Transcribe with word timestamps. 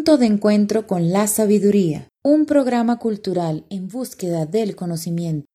Punto 0.00 0.16
de 0.16 0.24
encuentro 0.24 0.86
con 0.86 1.12
la 1.12 1.26
sabiduría, 1.26 2.08
un 2.24 2.46
programa 2.46 2.96
cultural 2.96 3.66
en 3.68 3.86
búsqueda 3.86 4.46
del 4.46 4.74
conocimiento. 4.74 5.46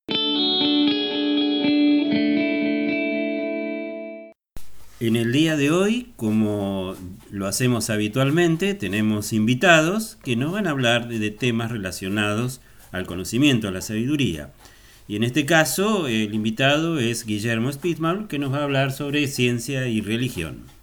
En 5.00 5.16
el 5.16 5.32
día 5.32 5.58
de 5.58 5.72
hoy, 5.72 6.14
como 6.16 6.94
lo 7.32 7.48
hacemos 7.48 7.90
habitualmente, 7.90 8.76
tenemos 8.76 9.34
invitados 9.34 10.20
que 10.24 10.36
nos 10.36 10.52
van 10.52 10.68
a 10.68 10.70
hablar 10.70 11.08
de, 11.08 11.32
temas 11.32 11.72
relacionados 11.72 12.62
al 12.92 13.08
conocimiento, 13.08 13.68
a 13.68 13.72
la 13.72 13.82
sabiduría. 13.82 14.54
Y 15.08 15.16
en 15.16 15.24
este 15.24 15.48
caso, 15.48 16.08
el 16.08 16.36
invitado 16.36 17.00
es 17.00 17.26
Guillermo 17.26 17.72
Spitzmal, 17.72 18.28
que 18.28 18.38
nos 18.38 18.54
va 18.54 18.60
a 18.60 18.66
hablar 18.66 18.92
sobre 18.92 19.26
ciencia 19.26 19.88
y 19.88 20.02
religión 20.02 20.75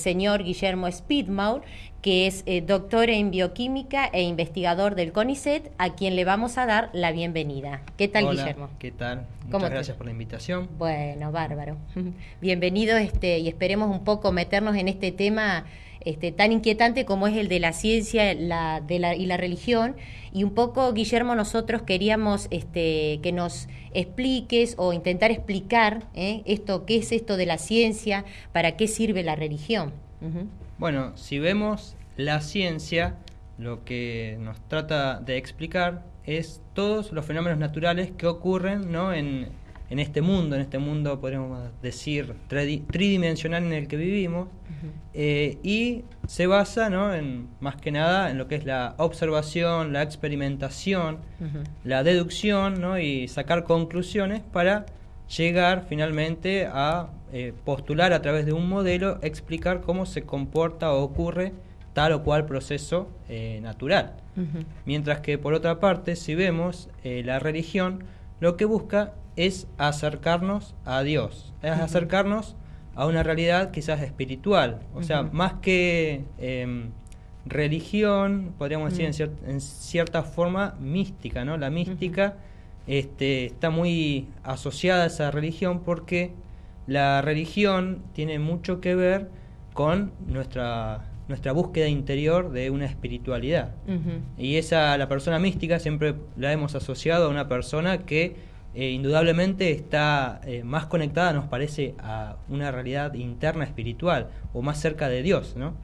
señor 0.00 0.42
Guillermo 0.42 0.90
Speedmaul, 0.90 1.62
que 2.02 2.26
es 2.26 2.42
eh, 2.46 2.62
doctor 2.62 3.10
en 3.10 3.30
bioquímica 3.30 4.06
e 4.06 4.22
investigador 4.22 4.94
del 4.94 5.12
CONICET, 5.12 5.70
a 5.78 5.94
quien 5.94 6.16
le 6.16 6.24
vamos 6.24 6.58
a 6.58 6.66
dar 6.66 6.90
la 6.92 7.12
bienvenida. 7.12 7.82
¿Qué 7.96 8.08
tal, 8.08 8.30
Guillermo? 8.30 8.70
¿Qué 8.78 8.90
tal? 8.90 9.26
Muchas 9.48 9.70
gracias 9.70 9.96
por 9.96 10.06
la 10.06 10.12
invitación. 10.12 10.68
Bueno, 10.78 11.30
bárbaro. 11.30 11.76
Bienvenido 12.40 12.96
este, 12.96 13.38
y 13.38 13.48
esperemos 13.48 13.90
un 13.90 14.02
poco 14.04 14.32
meternos 14.32 14.76
en 14.76 14.88
este 14.88 15.12
tema 15.12 15.66
este, 16.00 16.32
tan 16.32 16.52
inquietante 16.52 17.04
como 17.04 17.26
es 17.26 17.36
el 17.36 17.48
de 17.48 17.60
la 17.60 17.72
ciencia 17.72 18.32
y 18.32 18.46
la 19.26 19.36
religión. 19.36 19.96
Y 20.32 20.44
un 20.44 20.54
poco, 20.54 20.92
Guillermo, 20.92 21.34
nosotros 21.34 21.82
queríamos 21.82 22.46
este, 22.50 23.18
que 23.22 23.32
nos 23.32 23.68
expliques 23.92 24.74
o 24.78 24.92
intentar 24.92 25.30
explicar 25.30 26.04
¿eh? 26.14 26.42
esto, 26.46 26.86
qué 26.86 26.96
es 26.96 27.12
esto 27.12 27.36
de 27.36 27.46
la 27.46 27.58
ciencia, 27.58 28.24
para 28.52 28.76
qué 28.76 28.86
sirve 28.86 29.22
la 29.22 29.34
religión. 29.34 29.92
Bueno, 30.78 31.16
si 31.16 31.38
vemos 31.38 31.96
la 32.16 32.40
ciencia, 32.40 33.16
lo 33.58 33.84
que 33.84 34.36
nos 34.40 34.60
trata 34.68 35.18
de 35.18 35.36
explicar 35.36 36.04
es 36.24 36.62
todos 36.74 37.12
los 37.12 37.24
fenómenos 37.26 37.58
naturales 37.58 38.12
que 38.16 38.26
ocurren 38.26 38.92
¿no? 38.92 39.12
en, 39.12 39.48
en 39.90 39.98
este 39.98 40.22
mundo, 40.22 40.54
en 40.54 40.62
este 40.62 40.78
mundo 40.78 41.20
podríamos 41.20 41.68
decir 41.82 42.34
tridimensional 42.46 43.64
en 43.64 43.72
el 43.72 43.88
que 43.88 43.96
vivimos, 43.96 44.48
eh, 45.12 45.58
y 45.64 46.04
se 46.28 46.46
basa 46.46 46.88
¿no? 46.88 47.12
en, 47.12 47.48
más 47.58 47.74
que 47.74 47.90
nada 47.90 48.30
en 48.30 48.38
lo 48.38 48.46
que 48.46 48.54
es 48.54 48.64
la 48.64 48.94
observación, 48.98 49.92
la 49.92 50.02
experimentación, 50.02 51.18
la 51.82 52.04
deducción 52.04 52.80
¿no? 52.80 53.00
y 53.00 53.26
sacar 53.26 53.64
conclusiones 53.64 54.40
para 54.40 54.86
llegar 55.36 55.86
finalmente 55.88 56.66
a 56.66 57.10
eh, 57.32 57.52
postular 57.64 58.12
a 58.12 58.22
través 58.22 58.46
de 58.46 58.52
un 58.52 58.68
modelo, 58.68 59.18
explicar 59.22 59.80
cómo 59.80 60.06
se 60.06 60.22
comporta 60.22 60.92
o 60.92 61.02
ocurre 61.02 61.52
tal 61.94 62.12
o 62.12 62.22
cual 62.22 62.46
proceso 62.46 63.10
eh, 63.28 63.58
natural. 63.60 64.14
Mientras 64.86 65.20
que 65.20 65.36
por 65.36 65.52
otra 65.52 65.80
parte, 65.80 66.16
si 66.16 66.34
vemos 66.34 66.88
la 67.04 67.40
religión, 67.40 68.04
lo 68.38 68.56
que 68.56 68.64
busca 68.64 69.12
es 69.46 69.66
acercarnos 69.78 70.74
a 70.84 71.02
Dios, 71.02 71.54
es 71.62 71.70
acercarnos 71.70 72.56
a 72.94 73.06
una 73.06 73.22
realidad 73.22 73.70
quizás 73.70 74.02
espiritual, 74.02 74.80
o 74.94 75.02
sea, 75.02 75.22
más 75.22 75.54
que 75.54 76.24
em, 76.38 76.90
religión, 77.46 78.52
podríamos 78.58 78.90
decir 78.96 79.30
en, 79.46 79.60
cierta 79.60 80.22
forma 80.24 80.74
mística, 80.78 81.44
¿no? 81.44 81.56
La 81.56 81.70
mística 81.70 82.34
este, 82.86 83.46
está 83.46 83.70
muy 83.70 84.28
asociada 84.42 85.04
a 85.04 85.06
esa 85.06 85.30
religión 85.30 85.80
porque 85.80 86.32
la 86.86 87.22
religión 87.22 88.02
tiene 88.12 88.38
mucho 88.38 88.80
que 88.80 88.94
ver 88.94 89.30
con 89.72 90.12
nuestra 90.26 91.06
nuestra 91.28 91.52
búsqueda 91.52 91.86
interior 91.86 92.50
de 92.50 92.70
una 92.70 92.86
espiritualidad. 92.86 93.70
Y 94.36 94.56
esa, 94.56 94.98
la 94.98 95.08
persona 95.08 95.38
mística 95.38 95.78
siempre 95.78 96.16
la 96.36 96.52
hemos 96.52 96.74
asociado 96.74 97.26
a 97.26 97.28
una 97.28 97.46
persona 97.46 97.98
que 97.98 98.49
eh, 98.74 98.90
indudablemente 98.90 99.72
está 99.72 100.40
eh, 100.44 100.62
más 100.62 100.86
conectada, 100.86 101.32
nos 101.32 101.46
parece, 101.46 101.94
a 101.98 102.36
una 102.48 102.70
realidad 102.70 103.14
interna 103.14 103.64
espiritual 103.64 104.28
o 104.52 104.62
más 104.62 104.78
cerca 104.80 105.08
de 105.08 105.22
Dios. 105.22 105.56
¿no? 105.56 105.74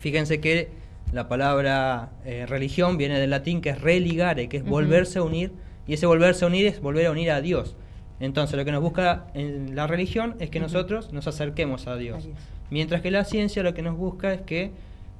Fíjense 0.00 0.40
que 0.40 0.68
la 1.12 1.28
palabra 1.28 2.10
eh, 2.24 2.44
religión 2.46 2.98
viene 2.98 3.18
del 3.18 3.30
latín 3.30 3.62
que 3.62 3.70
es 3.70 3.80
religare, 3.80 4.48
que 4.48 4.58
es 4.58 4.64
volverse 4.64 5.18
a 5.18 5.22
unir, 5.22 5.52
y 5.86 5.94
ese 5.94 6.06
volverse 6.06 6.44
a 6.44 6.48
unir 6.48 6.66
es 6.66 6.80
volver 6.80 7.06
a 7.06 7.10
unir 7.10 7.30
a 7.30 7.40
Dios. 7.40 7.74
Entonces 8.20 8.56
lo 8.58 8.66
que 8.66 8.72
nos 8.72 8.82
busca 8.82 9.26
en 9.32 9.74
la 9.74 9.86
religión 9.86 10.36
es 10.40 10.50
que 10.50 10.60
nosotros 10.60 11.12
nos 11.12 11.26
acerquemos 11.26 11.86
a 11.86 11.96
Dios. 11.96 12.28
Mientras 12.68 13.00
que 13.00 13.10
la 13.10 13.24
ciencia 13.24 13.62
lo 13.62 13.72
que 13.72 13.82
nos 13.82 13.96
busca 13.96 14.34
es 14.34 14.42
que 14.42 14.72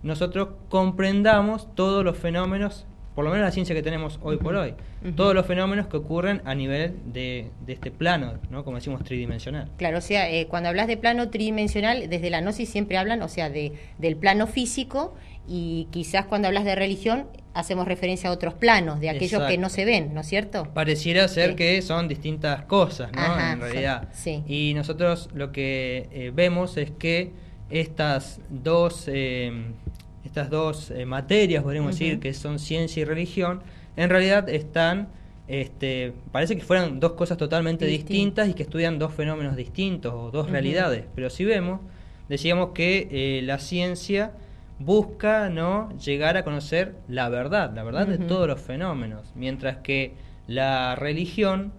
nosotros 0.03 0.51
comprendamos 0.69 1.75
todos 1.75 2.05
los 2.05 2.19
fenómenos 2.19 2.87
por 3.15 3.25
lo 3.25 3.31
menos 3.31 3.45
la 3.45 3.51
ciencia 3.51 3.75
que 3.75 3.83
tenemos 3.83 4.19
hoy 4.23 4.37
por 4.37 4.55
hoy, 4.55 4.75
todos 5.17 5.35
los 5.35 5.47
fenómenos 5.47 5.89
que 5.89 5.97
ocurren 5.97 6.43
a 6.45 6.55
nivel 6.55 6.95
de, 7.07 7.51
este 7.67 7.91
plano, 7.91 8.35
¿no? 8.51 8.65
como 8.65 8.77
decimos, 8.77 9.03
tridimensional. 9.05 9.71
Claro, 9.77 9.99
o 9.99 10.01
sea, 10.01 10.31
eh, 10.31 10.47
cuando 10.47 10.69
hablas 10.69 10.87
de 10.87 10.97
plano 10.97 11.31
tridimensional, 11.31 12.09
desde 12.09 12.31
la 12.31 12.41
gnosis 12.41 12.69
siempre 12.69 12.99
hablan, 12.99 13.23
o 13.23 13.29
sea, 13.29 13.51
de, 13.51 13.73
del 13.99 14.17
plano 14.17 14.47
físico 14.47 15.15
y 15.49 15.89
quizás 15.91 16.27
cuando 16.27 16.49
hablas 16.49 16.65
de 16.65 16.75
religión 16.77 17.27
hacemos 17.55 17.89
referencia 17.89 18.31
a 18.31 18.33
otros 18.33 18.55
planos, 18.55 19.01
de 19.01 19.11
aquellos 19.11 19.43
que 19.43 19.59
no 19.59 19.69
se 19.69 19.85
ven, 19.85 20.15
¿no 20.15 20.21
es 20.21 20.29
cierto? 20.29 20.69
Pareciera 20.73 21.27
ser 21.27 21.57
que 21.57 21.83
son 21.83 22.07
distintas 22.07 22.65
cosas, 22.65 23.11
¿no? 23.13 23.41
en 23.41 23.61
realidad. 23.61 24.09
Sí. 24.13 24.45
Y 24.47 24.73
nosotros 24.75 25.29
lo 25.35 25.51
que 25.51 26.09
eh, 26.13 26.31
vemos 26.33 26.77
es 26.77 26.93
que 26.93 27.33
estas 27.71 28.41
dos... 28.49 29.09
Eh, 29.09 29.73
estas 30.31 30.49
dos 30.49 30.93
eh, 30.93 31.07
materias, 31.07 31.65
podríamos 31.65 31.99
decir, 31.99 32.21
que 32.21 32.33
son 32.35 32.61
ciencia 32.61 33.01
y 33.01 33.05
religión, 33.05 33.63
en 33.97 34.11
realidad 34.11 34.49
están, 34.49 35.09
este, 35.49 36.13
parece 36.31 36.55
que 36.55 36.63
fueran 36.63 37.01
dos 37.01 37.15
cosas 37.15 37.37
totalmente 37.37 37.85
distintas 37.85 38.49
y 38.49 38.55
que 38.55 38.63
estudian 38.63 39.01
dos 39.01 39.13
fenómenos 39.13 39.57
distintos 39.57 40.15
o 40.15 40.31
dos 40.31 40.49
realidades. 40.49 41.05
Pero 41.17 41.31
si 41.31 41.45
vemos, 41.45 41.81
decíamos 42.29 42.71
que 42.75 43.09
eh, 43.11 43.43
la 43.43 43.59
ciencia 43.59 44.31
busca 44.79 45.51
no 45.51 45.93
llegar 45.99 46.37
a 46.37 46.45
conocer 46.45 46.95
la 47.09 47.29
verdad, 47.29 47.73
la 47.75 47.83
verdad 47.83 48.07
de 48.07 48.19
todos 48.19 48.47
los 48.47 48.61
fenómenos, 48.61 49.33
mientras 49.35 49.79
que 49.79 50.15
la 50.47 50.95
religión 50.95 51.73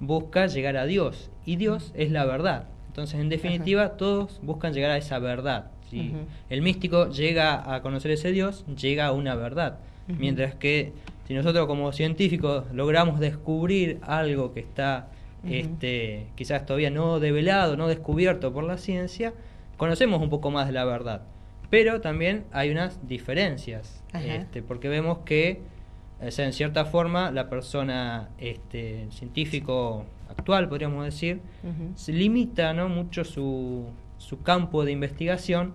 busca 0.00 0.46
llegar 0.46 0.78
a 0.78 0.86
Dios 0.86 1.30
y 1.44 1.56
Dios 1.56 1.92
es 1.94 2.10
la 2.10 2.24
verdad. 2.24 2.68
Entonces, 2.86 3.20
en 3.20 3.28
definitiva, 3.28 3.98
todos 3.98 4.40
buscan 4.42 4.72
llegar 4.72 4.92
a 4.92 4.96
esa 4.96 5.18
verdad. 5.18 5.70
Si 5.90 6.14
el 6.50 6.62
místico 6.62 7.08
llega 7.10 7.74
a 7.74 7.82
conocer 7.82 8.10
ese 8.10 8.32
Dios, 8.32 8.64
llega 8.66 9.06
a 9.06 9.12
una 9.12 9.34
verdad. 9.34 9.78
Mientras 10.06 10.54
que 10.54 10.92
si 11.26 11.34
nosotros 11.34 11.66
como 11.66 11.92
científicos 11.92 12.64
logramos 12.72 13.20
descubrir 13.20 13.98
algo 14.02 14.54
que 14.54 14.60
está 14.60 15.08
este, 15.44 16.26
quizás 16.34 16.66
todavía 16.66 16.90
no 16.90 17.20
develado, 17.20 17.76
no 17.76 17.88
descubierto 17.88 18.52
por 18.52 18.64
la 18.64 18.78
ciencia, 18.78 19.32
conocemos 19.76 20.20
un 20.22 20.30
poco 20.30 20.50
más 20.50 20.66
de 20.66 20.72
la 20.72 20.84
verdad. 20.84 21.22
Pero 21.70 22.00
también 22.00 22.44
hay 22.52 22.70
unas 22.70 23.06
diferencias, 23.06 24.02
este, 24.14 24.62
porque 24.62 24.88
vemos 24.88 25.18
que 25.18 25.60
en 26.20 26.52
cierta 26.52 26.84
forma 26.86 27.30
la 27.30 27.48
persona 27.48 28.30
este, 28.38 29.06
científico 29.10 30.04
actual, 30.28 30.68
podríamos 30.68 31.04
decir, 31.04 31.40
se 31.94 32.12
limita 32.12 32.72
¿no? 32.72 32.88
mucho 32.88 33.24
su, 33.24 33.84
su 34.18 34.42
campo 34.42 34.84
de 34.84 34.92
investigación 34.92 35.74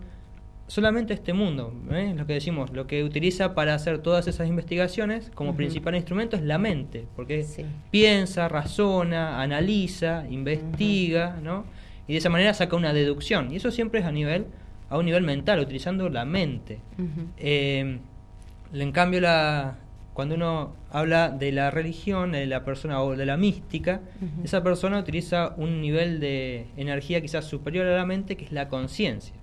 solamente 0.67 1.13
este 1.13 1.33
mundo, 1.33 1.73
¿eh? 1.91 2.13
lo 2.15 2.25
que 2.25 2.33
decimos, 2.33 2.71
lo 2.71 2.87
que 2.87 3.03
utiliza 3.03 3.53
para 3.53 3.75
hacer 3.75 3.99
todas 3.99 4.27
esas 4.27 4.47
investigaciones 4.47 5.29
como 5.35 5.55
principal 5.55 5.95
instrumento 5.95 6.35
es 6.35 6.41
la 6.41 6.57
mente, 6.57 7.05
porque 7.15 7.45
piensa, 7.91 8.47
razona, 8.47 9.41
analiza, 9.41 10.25
investiga, 10.29 11.37
¿no? 11.43 11.65
Y 12.07 12.13
de 12.13 12.19
esa 12.19 12.29
manera 12.29 12.53
saca 12.53 12.75
una 12.75 12.93
deducción, 12.93 13.51
y 13.51 13.57
eso 13.57 13.71
siempre 13.71 13.99
es 13.99 14.05
a 14.05 14.11
nivel 14.11 14.45
a 14.89 14.97
un 14.97 15.05
nivel 15.05 15.23
mental, 15.23 15.59
utilizando 15.59 16.07
la 16.07 16.23
mente. 16.23 16.79
Eh, 17.37 17.97
en 18.73 18.91
cambio, 18.91 19.21
la, 19.21 19.77
cuando 20.13 20.35
uno 20.35 20.75
habla 20.91 21.29
de 21.29 21.51
la 21.51 21.71
religión, 21.71 22.33
de 22.33 22.45
la 22.45 22.63
persona 22.63 23.01
o 23.01 23.15
de 23.15 23.25
la 23.25 23.35
mística, 23.35 24.01
esa 24.43 24.63
persona 24.63 24.99
utiliza 24.99 25.53
un 25.57 25.81
nivel 25.81 26.19
de 26.19 26.67
energía 26.77 27.21
quizás 27.21 27.45
superior 27.45 27.87
a 27.87 27.95
la 27.95 28.05
mente, 28.05 28.37
que 28.37 28.45
es 28.45 28.51
la 28.51 28.69
conciencia. 28.69 29.33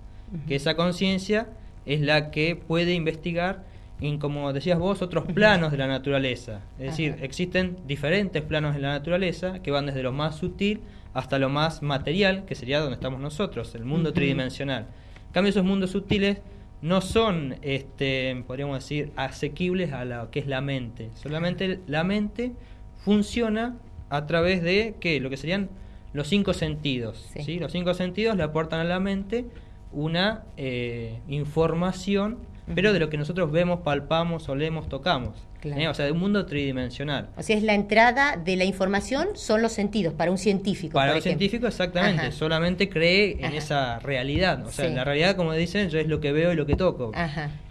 Que 0.47 0.55
esa 0.55 0.75
conciencia 0.75 1.49
es 1.85 1.99
la 2.01 2.31
que 2.31 2.55
puede 2.55 2.93
investigar 2.93 3.65
en, 3.99 4.17
como 4.17 4.51
decías 4.53 4.79
vos, 4.79 5.01
otros 5.01 5.25
planos 5.33 5.71
de 5.71 5.77
la 5.77 5.87
naturaleza. 5.87 6.61
Es 6.79 6.91
decir, 6.91 7.17
existen 7.21 7.77
diferentes 7.85 8.41
planos 8.41 8.73
de 8.73 8.81
la 8.81 8.89
naturaleza 8.89 9.61
que 9.61 9.71
van 9.71 9.85
desde 9.85 10.03
lo 10.03 10.11
más 10.11 10.37
sutil 10.37 10.81
hasta 11.13 11.37
lo 11.37 11.49
más 11.49 11.81
material, 11.81 12.45
que 12.45 12.55
sería 12.55 12.79
donde 12.79 12.95
estamos 12.95 13.19
nosotros, 13.19 13.75
el 13.75 13.83
mundo 13.83 14.13
tridimensional. 14.13 14.87
En 15.27 15.33
cambio, 15.33 15.49
esos 15.49 15.63
mundos 15.63 15.91
sutiles 15.91 16.39
no 16.81 17.01
son, 17.01 17.55
este, 17.61 18.43
podríamos 18.47 18.79
decir, 18.79 19.11
asequibles 19.15 19.93
a 19.93 20.05
lo 20.05 20.31
que 20.31 20.39
es 20.39 20.47
la 20.47 20.61
mente. 20.61 21.11
Solamente 21.13 21.79
la 21.87 22.03
mente 22.03 22.53
funciona 22.97 23.77
a 24.09 24.25
través 24.25 24.61
de, 24.61 24.95
¿qué? 24.99 25.19
Lo 25.19 25.29
que 25.29 25.37
serían 25.37 25.69
los 26.13 26.27
cinco 26.27 26.53
sentidos. 26.53 27.29
Sí. 27.39 27.59
Los 27.59 27.71
cinco 27.71 27.93
sentidos 27.93 28.35
le 28.35 28.43
aportan 28.43 28.79
a 28.79 28.83
la 28.83 28.99
mente 28.99 29.45
una 29.91 30.43
eh, 30.57 31.19
información, 31.27 32.39
pero 32.73 32.93
de 32.93 32.99
lo 32.99 33.09
que 33.09 33.17
nosotros 33.17 33.51
vemos, 33.51 33.81
palpamos, 33.81 34.49
olemos, 34.49 34.89
tocamos. 34.89 35.47
¿Eh? 35.63 35.87
O 35.87 35.93
sea, 35.93 36.05
de 36.05 36.11
un 36.11 36.19
mundo 36.19 36.45
tridimensional. 36.45 37.29
O 37.37 37.43
sea, 37.43 37.55
es 37.55 37.63
la 37.63 37.73
entrada 37.73 38.37
de 38.37 38.55
la 38.55 38.65
información, 38.65 39.29
son 39.35 39.61
los 39.61 39.71
sentidos, 39.71 40.13
para 40.13 40.31
un 40.31 40.37
científico. 40.37 40.93
Para 40.93 41.15
un 41.15 41.21
científico, 41.21 41.67
exactamente. 41.67 42.31
Solamente 42.31 42.89
cree 42.89 43.37
en 43.39 43.53
esa 43.53 43.99
realidad. 43.99 44.65
O 44.65 44.71
sea, 44.71 44.89
la 44.89 45.03
realidad, 45.03 45.35
como 45.35 45.53
dicen, 45.53 45.89
yo 45.89 45.99
es 45.99 46.07
lo 46.07 46.19
que 46.19 46.31
veo 46.31 46.53
y 46.53 46.55
lo 46.55 46.65
que 46.65 46.75
toco. 46.75 47.11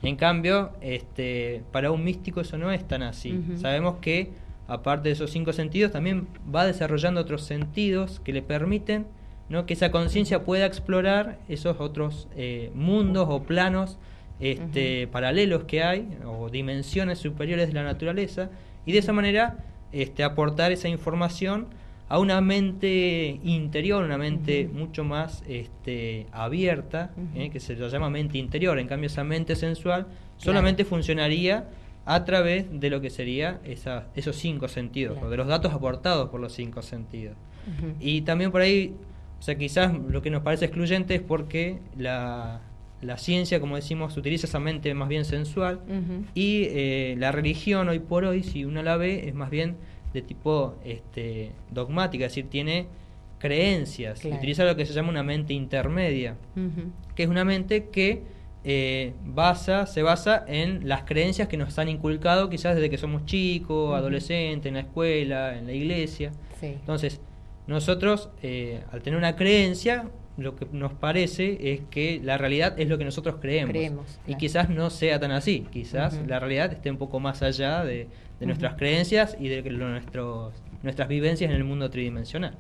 En 0.03 0.17
cambio, 0.17 0.73
este, 0.81 1.63
para 1.73 1.91
un 1.91 2.05
místico 2.05 2.41
eso 2.41 2.59
no 2.59 2.73
es 2.73 2.87
tan 2.87 3.03
así. 3.03 3.41
Sabemos 3.61 3.97
que, 4.01 4.31
aparte 4.69 5.09
de 5.09 5.15
esos 5.15 5.31
cinco 5.31 5.53
sentidos, 5.53 5.93
también 5.93 6.29
va 6.55 6.67
desarrollando 6.67 7.21
otros 7.21 7.45
sentidos 7.45 8.21
que 8.25 8.33
le 8.33 8.43
permiten 8.43 9.07
¿no? 9.51 9.67
que 9.67 9.75
esa 9.75 9.91
conciencia 9.91 10.45
pueda 10.45 10.65
explorar 10.65 11.39
esos 11.49 11.81
otros 11.81 12.29
eh, 12.37 12.71
mundos 12.75 13.27
o 13.29 13.43
planos 13.43 13.99
este, 14.41 15.07
paralelos 15.07 15.65
que 15.65 15.83
hay 15.83 16.09
o 16.25 16.49
dimensiones 16.49 17.19
superiores 17.19 17.69
de 17.69 17.75
la 17.75 17.83
naturaleza 17.83 18.51
y 18.87 18.93
de 18.93 18.99
esa 18.99 19.13
manera 19.13 19.59
este, 19.93 20.25
aportar 20.25 20.73
esa 20.73 20.89
información 20.89 21.69
a 22.09 22.19
una 22.19 22.41
mente 22.41 23.39
interior, 23.45 24.05
una 24.05 24.19
mente 24.19 24.69
mucho 24.73 25.05
más 25.05 25.45
este, 25.47 26.27
abierta, 26.33 27.13
¿eh? 27.37 27.51
que 27.51 27.61
se 27.61 27.77
llama 27.77 28.11
mente 28.11 28.37
interior. 28.37 28.81
En 28.81 28.89
cambio, 28.89 29.07
esa 29.07 29.23
mente 29.23 29.55
sensual 29.55 30.09
solamente 30.37 30.85
funcionaría 30.85 31.69
a 32.05 32.25
través 32.25 32.67
de 32.81 32.91
lo 32.91 33.01
que 33.01 33.11
sería 33.11 33.61
esa, 33.63 34.09
esos 34.17 34.35
cinco 34.35 34.67
sentidos, 34.67 35.19
o 35.23 35.31
de 35.31 35.37
los 35.37 35.47
datos 35.47 35.73
aportados 35.73 36.31
por 36.31 36.41
los 36.41 36.53
cinco 36.53 36.83
sentidos. 36.83 37.37
Y 38.01 38.23
también 38.23 38.51
por 38.51 38.63
ahí, 38.63 38.93
o 39.39 39.43
sea, 39.43 39.57
quizás 39.57 39.95
lo 39.95 40.21
que 40.21 40.31
nos 40.31 40.43
parece 40.43 40.65
excluyente 40.65 41.15
es 41.15 41.23
porque 41.23 41.79
la, 41.97 42.61
la 43.03 43.17
ciencia, 43.17 43.61
como 43.61 43.77
decimos, 43.77 44.17
utiliza 44.17 44.47
esa 44.47 44.61
mente 44.61 44.93
más 44.95 45.09
bien 45.09 45.25
sensual 45.25 45.81
y 46.35 46.65
eh, 46.71 47.15
la 47.19 47.33
religión 47.33 47.89
hoy 47.89 47.99
por 47.99 48.25
hoy, 48.25 48.43
si 48.43 48.65
uno 48.65 48.83
la 48.83 48.97
ve, 48.97 49.29
es 49.29 49.35
más 49.35 49.51
bien 49.51 49.77
de 50.13 50.23
tipo 50.23 50.77
este, 50.85 51.53
dogmática, 51.71 52.27
es 52.27 52.33
decir, 52.33 52.51
tiene 52.51 52.87
creencias, 53.39 54.23
utiliza 54.25 54.65
lo 54.65 54.77
que 54.77 54.85
se 54.85 54.93
llama 54.93 55.09
una 55.09 55.23
mente 55.23 55.55
intermedia, 55.55 56.37
que 57.15 57.23
es 57.23 57.29
una 57.29 57.45
mente 57.45 57.89
que 57.89 58.23
eh, 58.65 59.15
basa, 59.25 59.87
se 59.87 60.03
basa 60.03 60.45
en 60.47 60.87
las 60.87 61.05
creencias 61.05 61.49
que 61.49 61.57
nos 61.57 61.79
han 61.79 61.89
inculcado 61.89 62.51
quizás 62.51 62.75
desde 62.75 62.91
que 62.91 62.99
somos 62.99 63.25
chicos, 63.25 63.97
adolescentes, 63.97 64.67
en 64.67 64.75
la 64.75 64.81
escuela, 64.81 65.57
en 65.57 65.67
la 65.67 65.73
iglesia. 65.73 66.33
Entonces, 66.61 67.23
nosotros, 67.67 68.29
eh, 68.43 68.83
al 68.93 69.01
tener 69.01 69.19
una 69.19 69.37
creencia, 69.37 70.11
lo 70.41 70.57
que 70.57 70.67
nos 70.73 70.93
parece 70.93 71.73
es 71.73 71.81
que 71.91 72.21
la 72.23 72.39
realidad 72.39 72.79
es 72.79 72.89
lo 72.89 72.99
que 72.99 73.05
nosotros 73.05 73.37
creemos. 73.41 74.19
Y 74.27 74.37
quizás 74.37 74.71
no 74.71 74.91
sea 74.91 75.21
tan 75.21 75.31
así, 75.31 75.67
quizás 75.71 76.19
la 76.27 76.41
realidad 76.41 76.73
esté 76.73 76.91
un 76.91 76.97
poco 76.97 77.21
más 77.21 77.43
allá 77.43 77.85
de, 77.85 78.09
nuestras 78.41 78.75
creencias 78.77 79.37
y 79.39 79.49
de 79.49 79.63
nuestros, 79.71 80.55
nuestras 80.83 81.09
vivencias 81.09 81.51
en 81.51 81.57
el 81.57 81.65
mundo 81.65 81.91
tridimensional. 81.91 82.57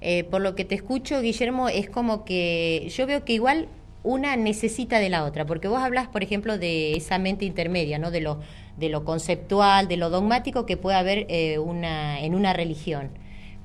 Eh, 0.00 0.24
por 0.24 0.42
lo 0.42 0.54
que 0.54 0.64
te 0.64 0.74
escucho, 0.74 1.20
Guillermo, 1.22 1.68
es 1.68 1.88
como 1.88 2.24
que 2.24 2.86
yo 2.94 3.06
veo 3.06 3.24
que 3.24 3.32
igual 3.32 3.68
una 4.02 4.36
necesita 4.36 5.00
de 5.00 5.08
la 5.08 5.24
otra, 5.24 5.46
porque 5.46 5.66
vos 5.66 5.80
hablas, 5.80 6.06
por 6.06 6.22
ejemplo, 6.22 6.58
de 6.58 6.96
esa 6.96 7.18
mente 7.18 7.44
intermedia, 7.44 7.98
¿no? 7.98 8.10
de, 8.10 8.20
lo, 8.20 8.40
de 8.76 8.88
lo 8.88 9.04
conceptual, 9.04 9.88
de 9.88 9.96
lo 9.96 10.10
dogmático 10.10 10.66
que 10.66 10.76
puede 10.76 10.96
haber 10.96 11.26
eh, 11.28 11.58
una, 11.58 12.20
en 12.20 12.34
una 12.34 12.52
religión 12.52 13.10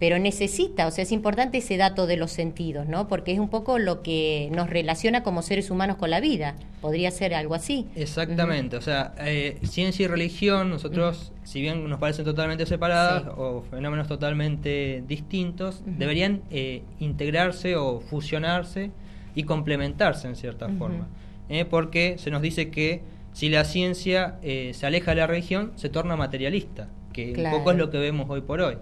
pero 0.02 0.18
necesita, 0.18 0.88
o 0.88 0.92
sea, 0.92 1.04
es 1.04 1.12
importante 1.12 1.60
ese 1.60 1.78
dato 1.78 2.08
de 2.08 2.18
los 2.18 2.32
sentidos, 2.32 2.88
¿no? 2.88 3.08
Porque 3.08 3.34
es 3.34 3.40
un 3.40 3.50
poco 3.50 3.78
lo 3.78 4.02
que 4.02 4.50
nos 4.52 4.68
relaciona 4.68 5.22
como 5.22 5.44
seres 5.44 5.70
humanos 5.70 5.98
con 5.98 6.10
la 6.10 6.20
vida. 6.20 6.56
Podría 6.82 7.12
ser 7.12 7.36
algo 7.36 7.54
así. 7.54 7.86
Exactamente, 7.96 8.78
o 8.78 8.82
sea, 8.82 9.14
eh, 9.20 9.60
ciencia 9.62 10.06
y 10.06 10.08
religión, 10.08 10.72
nosotros, 10.72 11.34
si 11.44 11.62
bien 11.62 11.88
nos 11.88 12.00
parecen 12.00 12.26
totalmente 12.26 12.66
separadas 12.66 13.26
o 13.38 13.62
fenómenos 13.70 14.08
totalmente 14.08 15.04
distintos, 15.08 15.84
deberían 15.86 16.42
eh, 16.50 16.82
integrarse 17.00 17.76
o 17.76 18.00
fusionarse 18.00 18.90
y 19.36 19.44
complementarse 19.44 20.28
en 20.28 20.36
cierta 20.36 20.68
forma. 20.68 21.10
¿eh? 21.48 21.64
porque 21.66 22.16
se 22.18 22.32
nos 22.32 22.42
dice 22.42 22.72
que 22.72 23.04
si 23.34 23.50
la 23.50 23.66
ciencia 23.66 24.40
se 24.42 24.84
aleja 24.84 25.12
de 25.12 25.18
la 25.18 25.28
religión, 25.28 25.74
se 25.76 25.90
torna 25.90 26.16
materialista 26.16 26.90
que 27.12 27.34
un 27.38 27.52
poco 27.52 27.72
es 27.72 27.78
lo 27.78 27.90
que 27.90 27.98
vemos 27.98 28.30
hoy 28.30 28.42
por 28.42 28.62
hoy. 28.62 28.78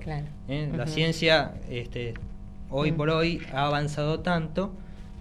¿eh? 0.48 0.70
La 0.76 0.88
ciencia 0.88 1.54
este, 1.70 2.14
hoy 2.70 2.92
por 2.92 3.10
hoy 3.10 3.42
ha 3.54 3.66
avanzado 3.66 4.20
tanto 4.22 4.74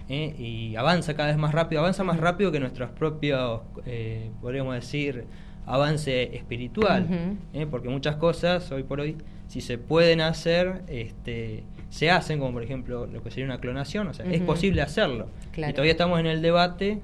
¿eh? 0.08 0.34
y 0.38 0.76
avanza 0.76 1.14
cada 1.14 1.28
vez 1.28 1.38
más 1.38 1.52
rápido, 1.52 1.81
avanza 1.81 2.05
más 2.05 2.19
rápido 2.19 2.52
que 2.52 2.60
nuestros 2.60 2.90
propios, 2.90 3.62
eh, 3.87 4.31
podríamos 4.40 4.75
decir, 4.75 5.25
avance 5.66 6.34
espiritual, 6.34 7.37
porque 7.70 7.88
muchas 7.88 8.16
cosas 8.16 8.70
hoy 8.72 8.84
por 8.84 9.00
hoy, 9.00 9.16
si 9.49 9.60
se 9.60 9.76
pueden 9.76 10.22
hacer, 10.22 10.82
este, 10.88 11.64
se 11.90 12.10
hacen, 12.10 12.38
como 12.38 12.52
por 12.52 12.62
ejemplo 12.62 13.06
lo 13.06 13.22
que 13.22 13.31
sería 13.31 13.44
una 13.44 13.60
clonación, 13.60 14.08
o 14.08 14.14
sea, 14.14 14.25
es 14.26 14.40
posible 14.43 14.81
hacerlo. 14.81 15.28
Y 15.55 15.72
todavía 15.72 15.93
estamos 15.93 16.20
en 16.20 16.26
el 16.26 16.40
debate, 16.40 17.00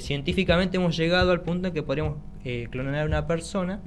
científicamente 0.00 0.76
hemos 0.76 0.96
llegado 0.96 1.32
al 1.32 1.40
punto 1.40 1.68
en 1.68 1.74
que 1.74 1.82
podríamos 1.82 2.16
clonar 2.70 3.02
a 3.02 3.04
una 3.06 3.26
persona, 3.26 3.80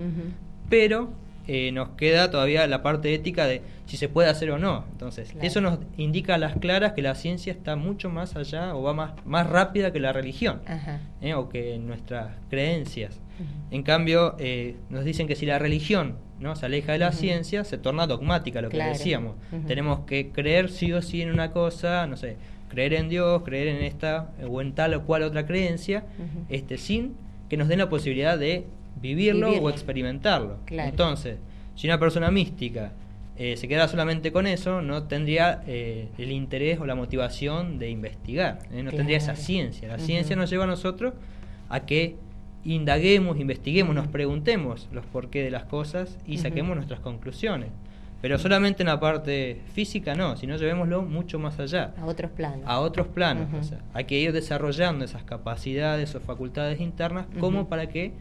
pero 0.68 1.12
eh, 1.48 1.72
nos 1.72 1.90
queda 1.90 2.30
todavía 2.30 2.66
la 2.68 2.84
parte 2.84 3.14
ética 3.14 3.48
de 3.48 3.62
si 3.86 3.98
se 3.98 4.10
puede 4.10 4.30
hacer 4.30 4.52
o 4.52 4.60
no. 4.60 4.86
Entonces, 4.92 5.34
eso 5.42 5.60
nos 5.60 5.80
indica 5.98 6.36
a 6.36 6.38
las 6.38 6.58
claras 6.58 6.94
que 6.94 7.02
la 7.02 7.16
ciencia 7.16 7.52
está 7.52 7.76
mucho 7.76 8.10
más 8.10 8.36
allá 8.36 8.76
o 8.76 8.84
va 8.84 8.94
más, 8.94 9.14
más 9.26 9.48
rápida 9.50 9.92
que 9.92 10.00
la 10.00 10.14
religión 10.14 10.62
eh, 11.22 11.34
o 11.34 11.50
que 11.50 11.78
nuestras 11.80 12.36
creencias. 12.50 13.20
En 13.72 13.82
cambio, 13.82 14.36
eh, 14.38 14.76
nos 14.90 15.04
dicen 15.04 15.28
que 15.28 15.36
si 15.36 15.48
la 15.48 15.58
religión 15.58 16.18
no 16.40 16.56
se 16.56 16.68
aleja 16.68 16.92
de 16.92 17.00
la 17.00 17.12
ciencia, 17.12 17.64
se 17.64 17.80
torna 17.80 18.06
dogmática, 18.06 18.62
lo 18.62 18.70
que 18.70 18.78
decíamos. 18.78 19.36
Tenemos 19.66 20.02
que 20.02 20.30
creer 20.30 20.70
sí 20.70 20.94
o 20.94 21.02
sí 21.02 21.22
en 21.22 21.32
una 21.32 21.52
cosa, 21.52 22.06
no 22.06 22.18
sé, 22.18 22.38
creer 22.70 22.94
en 22.94 23.10
Dios, 23.10 23.42
creer 23.44 23.68
en 23.68 23.84
esta 23.84 24.30
o 24.48 24.62
en 24.62 24.74
tal 24.74 24.94
o 24.94 25.04
cual 25.06 25.24
otra 25.24 25.46
creencia, 25.46 26.06
este, 26.50 26.78
sin 26.78 27.16
que 27.50 27.58
nos 27.58 27.68
den 27.68 27.80
la 27.80 27.90
posibilidad 27.90 28.38
de 28.38 28.66
vivirlo, 29.02 29.50
o 29.50 29.70
experimentarlo. 29.70 30.58
Entonces, 30.70 31.38
si 31.76 31.88
una 31.88 32.00
persona 32.00 32.32
mística 32.32 32.92
eh, 33.38 33.58
se 33.58 33.68
queda 33.68 33.88
solamente 33.88 34.32
con 34.32 34.46
eso, 34.46 34.82
no 34.82 35.04
tendría 35.04 35.64
eh, 35.66 36.10
el 36.18 36.32
interés 36.32 36.80
o 36.80 36.86
la 36.86 36.96
motivación 36.96 37.80
de 37.80 37.90
investigar, 37.90 38.60
¿eh? 38.72 38.84
no 38.84 38.92
tendría 38.92 39.18
esa 39.18 39.36
ciencia. 39.36 39.88
La 39.88 39.98
ciencia 39.98 40.36
nos 40.36 40.50
lleva 40.50 40.66
a 40.66 40.68
nosotros 40.68 41.14
a 41.70 41.80
que 41.82 42.18
indaguemos, 42.64 43.40
investiguemos, 43.40 43.96
nos 43.96 44.08
preguntemos 44.08 44.88
los 44.92 45.06
porqué 45.06 45.44
de 45.44 45.50
las 45.50 45.64
cosas 45.64 46.18
y 46.28 46.38
saquemos 46.38 46.76
nuestras 46.76 47.00
conclusiones. 47.00 47.70
Pero 48.22 48.38
solamente 48.38 48.84
en 48.84 48.88
la 48.88 49.00
parte 49.00 49.62
física 49.74 50.14
no, 50.14 50.38
sino 50.38 50.56
llevémoslo 50.56 51.02
mucho 51.02 51.40
más 51.40 51.60
allá. 51.60 51.96
A 52.00 52.06
otros 52.06 52.30
planos. 52.30 52.66
A 52.68 52.80
otros 52.80 53.08
planos. 53.08 53.74
hay 53.94 54.04
que 54.04 54.20
ir 54.20 54.32
desarrollando 54.32 55.04
esas 55.04 55.24
capacidades 55.24 56.14
o 56.14 56.20
facultades 56.20 56.80
internas 56.80 57.26
como 57.40 57.68
para 57.68 57.88
que 57.88 58.12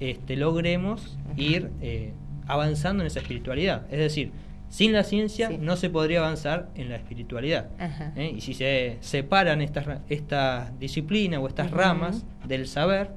este, 0.00 0.36
logremos 0.36 1.18
ir 1.36 1.70
eh, 1.80 2.12
avanzando 2.46 3.02
en 3.02 3.06
esa 3.06 3.20
espiritualidad. 3.20 3.86
Es 3.90 3.98
decir, 3.98 4.32
sin 4.68 4.92
la 4.92 5.04
ciencia 5.04 5.50
no 5.50 5.76
se 5.76 5.88
podría 5.88 6.18
avanzar 6.18 6.68
en 6.74 6.88
la 6.88 6.96
espiritualidad. 6.96 7.68
¿eh? 8.16 8.32
Y 8.36 8.40
si 8.40 8.54
se 8.54 8.96
separan 9.00 9.60
estas 9.60 10.00
esta 10.08 10.72
disciplinas 10.80 11.40
o 11.40 11.46
estas 11.46 11.70
ramas 11.70 12.24
del 12.44 12.66
saber, 12.66 13.10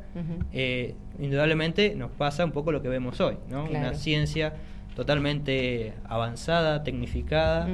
eh, 0.53 0.93
indudablemente 1.19 1.95
nos 1.95 2.11
pasa 2.11 2.45
un 2.45 2.51
poco 2.51 2.71
lo 2.71 2.81
que 2.83 2.89
vemos 2.89 3.19
hoy, 3.21 3.37
¿no? 3.49 3.65
Una 3.65 3.95
ciencia 3.95 4.53
totalmente 4.95 5.93
avanzada, 6.05 6.83
tecnificada, 6.83 7.67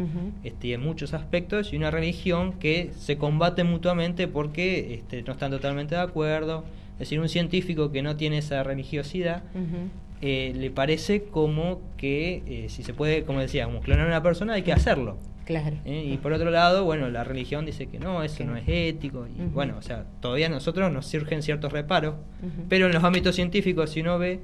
este, 0.43 0.74
en 0.74 0.81
muchos 0.81 1.13
aspectos, 1.13 1.72
y 1.72 1.77
una 1.77 1.89
religión 1.91 2.53
que 2.53 2.91
se 2.98 3.17
combate 3.17 3.63
mutuamente 3.63 4.27
porque 4.27 4.93
este, 4.95 5.24
no 5.24 5.33
están 5.33 5.51
totalmente 5.51 5.95
de 5.95 6.01
acuerdo, 6.01 6.65
es 6.93 7.00
decir, 7.00 7.19
un 7.19 7.29
científico 7.29 7.91
que 7.91 8.01
no 8.01 8.15
tiene 8.15 8.38
esa 8.38 8.63
religiosidad, 8.63 9.43
eh, 10.21 10.53
le 10.55 10.71
parece 10.71 11.23
como 11.23 11.81
que 11.97 12.43
eh, 12.47 12.69
si 12.69 12.83
se 12.83 12.93
puede, 12.93 13.23
como 13.23 13.39
decíamos, 13.39 13.83
clonar 13.83 14.05
a 14.05 14.07
una 14.07 14.23
persona 14.23 14.53
hay 14.53 14.62
que 14.62 14.71
hacerlo. 14.71 15.17
Claro. 15.45 15.75
Eh, 15.83 16.12
y 16.13 16.17
por 16.17 16.31
otro 16.31 16.50
lado, 16.50 16.85
bueno, 16.85 17.09
la 17.09 17.25
religión 17.25 17.65
dice 17.65 17.88
que 17.88 18.00
no, 18.00 18.23
eso 18.23 18.45
no 18.45 18.55
es 18.55 18.63
ético. 18.65 19.27
Y 19.27 19.41
bueno, 19.41 19.75
o 19.77 19.81
sea, 19.81 20.05
todavía 20.21 20.45
a 20.47 20.50
nosotros 20.50 20.91
nos 20.93 21.07
surgen 21.07 21.41
ciertos 21.43 21.73
reparos, 21.73 22.15
pero 22.69 22.85
en 22.85 22.93
los 22.93 23.03
ámbitos 23.03 23.35
científicos, 23.35 23.89
si 23.89 24.00
uno 24.00 24.17
ve 24.17 24.39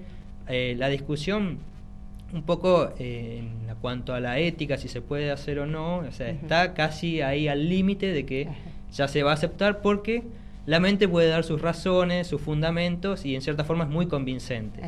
la 0.47 0.89
discusión 0.89 1.59
un 2.33 2.43
poco 2.43 2.93
en 2.99 3.49
cuanto 3.81 4.13
a 4.13 4.19
la 4.19 4.39
ética, 4.39 4.77
si 4.77 4.89
se 4.89 5.01
puede 5.01 5.31
hacer 5.31 5.59
o 5.59 5.65
no, 5.65 5.99
o 5.99 6.11
sea, 6.11 6.29
está 6.29 6.73
casi 6.73 7.21
ahí 7.21 7.47
al 7.47 7.69
límite 7.69 8.11
de 8.11 8.25
que 8.25 8.49
ya 8.91 9.07
se 9.07 9.23
va 9.23 9.31
a 9.31 9.35
aceptar 9.35 9.81
porque 9.81 10.23
la 10.69 10.79
mente 10.79 11.07
puede 11.07 11.29
dar 11.29 11.43
sus 11.43 11.59
razones, 11.59 12.27
sus 12.27 12.39
fundamentos 12.39 13.25
y 13.25 13.33
en 13.33 13.41
cierta 13.41 13.63
forma 13.63 13.85
es 13.85 13.89
muy 13.89 14.05
convincente. 14.05 14.81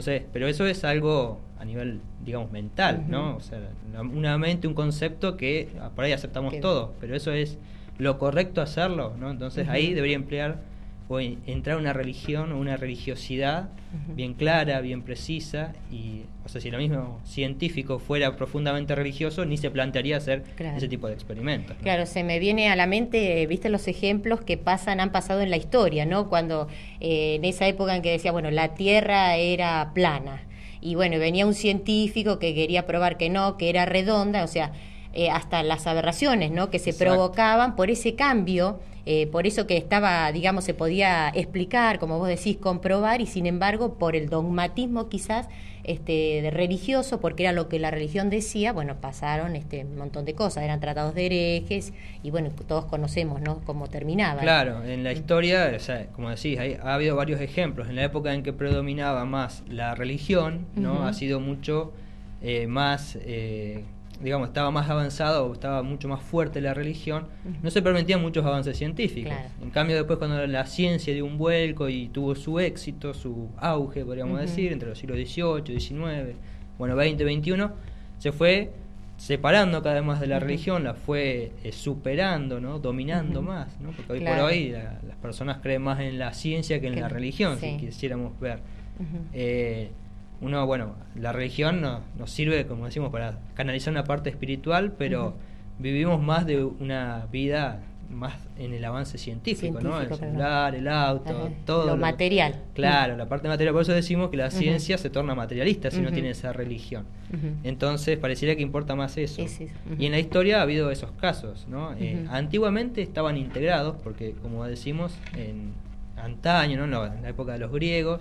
sé, 0.00 0.26
pero 0.32 0.46
eso 0.46 0.64
es 0.64 0.84
algo 0.84 1.40
a 1.58 1.64
nivel, 1.64 2.00
digamos, 2.24 2.52
mental, 2.52 3.06
¿no? 3.08 3.34
O 3.34 3.40
sea, 3.40 3.58
una 3.98 4.38
mente, 4.38 4.68
un 4.68 4.74
concepto 4.74 5.36
que 5.36 5.70
ah, 5.80 5.90
por 5.92 6.04
ahí 6.04 6.12
aceptamos 6.12 6.60
todo, 6.60 6.94
pero 7.00 7.16
eso 7.16 7.32
es 7.32 7.58
lo 7.98 8.16
correcto 8.16 8.62
hacerlo, 8.62 9.14
¿no? 9.18 9.28
Entonces 9.28 9.68
ahí 9.68 9.92
debería 9.92 10.14
emplear 10.14 10.60
o 11.08 11.20
entrar 11.20 11.76
una 11.76 11.92
religión 11.92 12.52
o 12.52 12.58
una 12.58 12.76
religiosidad 12.76 13.68
bien 14.08 14.34
clara, 14.34 14.80
bien 14.80 15.02
precisa, 15.02 15.72
y 15.90 16.22
o 16.44 16.48
sea, 16.48 16.60
si 16.60 16.70
lo 16.70 16.78
mismo 16.78 17.20
científico 17.24 17.98
fuera 17.98 18.36
profundamente 18.36 18.94
religioso, 18.94 19.44
ni 19.44 19.56
se 19.56 19.70
plantearía 19.70 20.16
hacer 20.16 20.42
ese 20.58 20.88
tipo 20.88 21.06
de 21.06 21.14
experimentos. 21.14 21.76
Claro, 21.82 22.06
se 22.06 22.24
me 22.24 22.38
viene 22.38 22.70
a 22.70 22.76
la 22.76 22.86
mente, 22.86 23.46
viste 23.46 23.68
los 23.68 23.86
ejemplos 23.86 24.40
que 24.40 24.56
pasan, 24.56 24.98
han 24.98 25.12
pasado 25.12 25.42
en 25.42 25.50
la 25.50 25.56
historia, 25.56 26.06
¿no? 26.06 26.28
Cuando 26.28 26.68
eh, 27.00 27.36
en 27.36 27.44
esa 27.44 27.68
época 27.68 27.94
en 27.94 28.02
que 28.02 28.10
decía, 28.10 28.32
bueno, 28.32 28.50
la 28.50 28.74
Tierra 28.74 29.36
era 29.36 29.92
plana, 29.94 30.42
y 30.80 30.96
bueno, 30.96 31.18
venía 31.18 31.46
un 31.46 31.54
científico 31.54 32.38
que 32.38 32.54
quería 32.54 32.86
probar 32.86 33.16
que 33.16 33.30
no, 33.30 33.56
que 33.56 33.70
era 33.70 33.86
redonda, 33.86 34.42
o 34.42 34.48
sea, 34.48 34.72
eh, 35.12 35.30
hasta 35.30 35.62
las 35.62 35.86
aberraciones, 35.86 36.50
¿no? 36.50 36.70
Que 36.70 36.78
se 36.78 36.92
provocaban 36.92 37.76
por 37.76 37.90
ese 37.90 38.16
cambio 38.16 38.80
eh, 39.06 39.26
por 39.26 39.46
eso 39.46 39.66
que 39.66 39.76
estaba, 39.76 40.30
digamos, 40.32 40.64
se 40.64 40.72
podía 40.72 41.28
explicar, 41.28 41.98
como 41.98 42.18
vos 42.18 42.28
decís, 42.28 42.56
comprobar, 42.56 43.20
y 43.20 43.26
sin 43.26 43.46
embargo, 43.46 43.94
por 43.94 44.16
el 44.16 44.30
dogmatismo 44.30 45.08
quizás 45.10 45.48
este, 45.84 46.40
de 46.40 46.50
religioso, 46.50 47.20
porque 47.20 47.42
era 47.42 47.52
lo 47.52 47.68
que 47.68 47.78
la 47.78 47.90
religión 47.90 48.30
decía, 48.30 48.72
bueno, 48.72 48.96
pasaron 49.02 49.54
este 49.56 49.84
un 49.84 49.98
montón 49.98 50.24
de 50.24 50.32
cosas, 50.34 50.64
eran 50.64 50.80
tratados 50.80 51.14
de 51.14 51.26
herejes, 51.26 51.92
y 52.22 52.30
bueno, 52.30 52.48
todos 52.66 52.86
conocemos, 52.86 53.42
¿no?, 53.42 53.60
cómo 53.66 53.88
terminaba. 53.88 54.40
Claro, 54.40 54.82
en 54.82 55.04
la 55.04 55.12
historia, 55.12 55.70
o 55.76 55.80
sea, 55.80 56.06
como 56.06 56.30
decís, 56.30 56.58
ha 56.58 56.94
habido 56.94 57.16
varios 57.16 57.42
ejemplos. 57.42 57.90
En 57.90 57.96
la 57.96 58.04
época 58.04 58.32
en 58.32 58.42
que 58.42 58.54
predominaba 58.54 59.26
más 59.26 59.62
la 59.68 59.94
religión, 59.94 60.66
¿no?, 60.76 61.06
ha 61.06 61.12
sido 61.12 61.40
mucho 61.40 61.92
eh, 62.42 62.66
más... 62.66 63.18
Eh, 63.20 63.84
digamos, 64.24 64.48
estaba 64.48 64.70
más 64.70 64.88
avanzado 64.88 65.46
o 65.46 65.52
estaba 65.52 65.82
mucho 65.82 66.08
más 66.08 66.22
fuerte 66.22 66.62
la 66.62 66.72
religión, 66.72 67.28
no 67.62 67.70
se 67.70 67.82
permitían 67.82 68.22
muchos 68.22 68.44
avances 68.44 68.76
científicos. 68.76 69.34
En 69.62 69.70
cambio, 69.70 69.96
después 69.96 70.18
cuando 70.18 70.46
la 70.46 70.64
ciencia 70.64 71.12
dio 71.12 71.26
un 71.26 71.36
vuelco 71.36 71.90
y 71.90 72.08
tuvo 72.08 72.34
su 72.34 72.58
éxito, 72.58 73.12
su 73.12 73.50
auge, 73.58 74.02
podríamos 74.04 74.40
decir, 74.40 74.72
entre 74.72 74.88
los 74.88 74.98
siglos 74.98 75.18
XVIII, 75.18 75.78
XIX, 75.78 76.36
bueno, 76.78 76.96
XX, 76.96 77.22
XXI, 77.22 77.68
se 78.18 78.32
fue 78.32 78.72
separando 79.18 79.82
cada 79.82 79.96
vez 79.96 80.04
más 80.04 80.20
de 80.20 80.26
la 80.26 80.40
religión, 80.40 80.84
la 80.84 80.94
fue 80.94 81.52
eh, 81.62 81.72
superando, 81.72 82.60
¿no? 82.60 82.78
dominando 82.78 83.42
más, 83.42 83.78
¿no? 83.78 83.90
porque 83.90 84.14
hoy 84.14 84.20
por 84.20 84.38
hoy 84.38 84.70
las 84.70 85.16
personas 85.20 85.58
creen 85.58 85.82
más 85.82 86.00
en 86.00 86.18
la 86.18 86.32
ciencia 86.32 86.80
que 86.80 86.86
en 86.86 86.98
la 86.98 87.08
religión, 87.08 87.58
si 87.58 87.76
quisiéramos 87.76 88.40
ver 88.40 88.60
uno, 90.44 90.66
bueno, 90.66 90.94
la 91.14 91.32
religión 91.32 91.80
nos 91.80 92.30
sirve, 92.30 92.66
como 92.66 92.86
decimos, 92.86 93.10
para 93.10 93.38
canalizar 93.54 93.92
una 93.92 94.04
parte 94.04 94.30
espiritual, 94.30 94.92
pero 94.98 95.34
vivimos 95.78 96.22
más 96.22 96.46
de 96.46 96.62
una 96.64 97.26
vida 97.32 97.80
más 98.10 98.34
en 98.58 98.72
el 98.74 98.84
avance 98.84 99.18
científico, 99.18 99.80
¿no? 99.80 100.00
El 100.00 100.14
celular, 100.14 100.74
el 100.74 100.86
auto, 100.88 101.50
todo. 101.64 101.86
Lo, 101.86 101.96
material. 101.96 102.62
Claro, 102.74 103.16
la 103.16 103.26
parte 103.26 103.48
material. 103.48 103.72
Por 103.72 103.82
eso 103.82 103.92
decimos 103.92 104.30
que 104.30 104.36
la 104.36 104.50
ciencia 104.50 104.98
se 104.98 105.10
torna 105.10 105.34
materialista 105.34 105.90
si 105.90 106.00
no 106.00 106.12
tiene 106.12 106.30
esa 106.30 106.52
religión. 106.52 107.04
Entonces, 107.64 108.16
parecería 108.18 108.54
que 108.54 108.62
importa 108.62 108.94
más 108.94 109.16
eso. 109.16 109.42
Y 109.98 110.06
en 110.06 110.12
la 110.12 110.18
historia 110.18 110.58
ha 110.58 110.62
habido 110.62 110.90
esos 110.90 111.10
casos, 111.12 111.66
¿no? 111.68 111.94
Eh, 111.94 112.26
antiguamente 112.30 113.02
estaban 113.02 113.36
integrados, 113.36 113.96
porque 114.02 114.34
como 114.42 114.64
decimos, 114.66 115.18
en 115.36 115.72
antaño, 116.16 116.86
¿no? 116.86 117.06
En 117.06 117.22
la 117.22 117.28
época 117.30 117.52
de 117.52 117.58
los 117.58 117.72
griegos, 117.72 118.20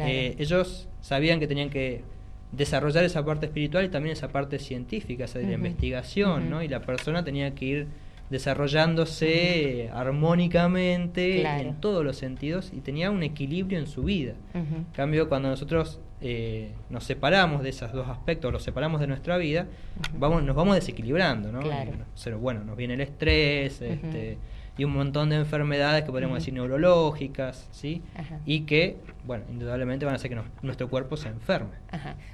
eh, 0.00 0.34
ellos 0.38 0.88
sabían 1.00 1.40
que 1.40 1.46
tenían 1.46 1.70
que 1.70 2.02
desarrollar 2.52 3.04
esa 3.04 3.24
parte 3.24 3.46
espiritual 3.46 3.84
y 3.84 3.88
también 3.88 4.12
esa 4.12 4.28
parte 4.28 4.58
científica, 4.58 5.24
esa 5.24 5.38
de 5.38 5.46
la 5.46 5.54
investigación, 5.54 6.50
¿no? 6.50 6.62
Y 6.62 6.68
la 6.68 6.80
persona 6.80 7.24
tenía 7.24 7.54
que 7.54 7.64
ir 7.64 7.86
desarrollándose 8.30 9.90
armónicamente 9.92 11.42
en 11.42 11.74
todos 11.80 12.04
los 12.04 12.16
sentidos 12.16 12.72
y 12.74 12.80
tenía 12.80 13.10
un 13.10 13.22
equilibrio 13.22 13.78
en 13.78 13.86
su 13.86 14.04
vida. 14.04 14.34
En 14.54 14.84
cambio, 14.94 15.28
cuando 15.28 15.48
nosotros 15.48 16.00
eh, 16.20 16.70
nos 16.90 17.04
separamos 17.04 17.62
de 17.62 17.68
esos 17.68 17.92
dos 17.92 18.08
aspectos, 18.08 18.52
los 18.52 18.62
separamos 18.62 19.00
de 19.00 19.06
nuestra 19.06 19.36
vida, 19.36 19.66
vamos, 20.18 20.42
nos 20.42 20.56
vamos 20.56 20.74
desequilibrando, 20.74 21.52
¿no? 21.52 21.60
Pero 22.22 22.38
bueno, 22.38 22.64
nos 22.64 22.76
viene 22.76 22.94
el 22.94 23.02
estrés, 23.02 23.82
este, 23.82 24.38
y 24.76 24.84
un 24.84 24.92
montón 24.92 25.30
de 25.30 25.36
enfermedades 25.36 26.04
que 26.04 26.10
podríamos 26.10 26.38
decir 26.38 26.52
neurológicas, 26.52 27.68
¿sí? 27.70 28.02
Y 28.44 28.62
que, 28.62 28.96
bueno, 29.24 29.44
indudablemente 29.50 30.04
van 30.04 30.14
a 30.14 30.16
hacer 30.16 30.30
que 30.30 30.40
nuestro 30.62 30.88
cuerpo 30.88 31.16
se 31.16 31.28
enferme. 31.28 31.76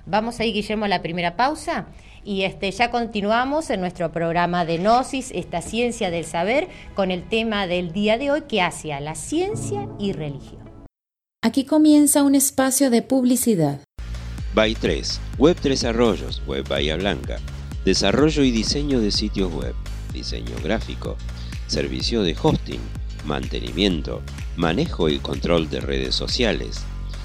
Vamos 0.06 0.40
ahí, 0.40 0.52
Guillermo, 0.52 0.86
a 0.86 0.88
la 0.88 1.02
primera 1.02 1.36
pausa 1.36 1.86
y 2.24 2.42
este, 2.42 2.70
ya 2.70 2.90
continuamos 2.90 3.70
en 3.70 3.80
nuestro 3.80 4.10
programa 4.10 4.64
de 4.64 4.78
Gnosis, 4.78 5.30
esta 5.34 5.60
ciencia 5.60 6.10
del 6.10 6.24
saber, 6.24 6.68
con 6.94 7.10
el 7.10 7.28
tema 7.28 7.66
del 7.66 7.92
día 7.92 8.16
de 8.16 8.30
hoy 8.30 8.42
que 8.42 8.62
hace 8.62 8.92
a 8.92 9.00
la 9.00 9.14
ciencia 9.14 9.86
y 9.98 10.12
religión. 10.12 10.60
Aquí 11.42 11.64
comienza 11.64 12.22
un 12.22 12.34
espacio 12.34 12.90
de 12.90 13.02
publicidad. 13.02 13.80
By 14.54 14.74
3, 14.74 15.20
Web 15.38 15.56
3 15.60 15.84
Arroyos, 15.84 16.42
Web 16.46 16.68
Bahía 16.68 16.96
Blanca. 16.96 17.38
Desarrollo 17.84 18.42
y 18.42 18.50
diseño 18.50 19.00
de 19.00 19.10
sitios 19.10 19.50
web, 19.54 19.74
diseño 20.12 20.54
gráfico 20.62 21.16
servicio 21.70 22.22
de 22.22 22.36
hosting, 22.40 22.80
mantenimiento, 23.24 24.22
manejo 24.56 25.08
y 25.08 25.18
control 25.18 25.70
de 25.70 25.80
redes 25.80 26.14
sociales. 26.14 26.82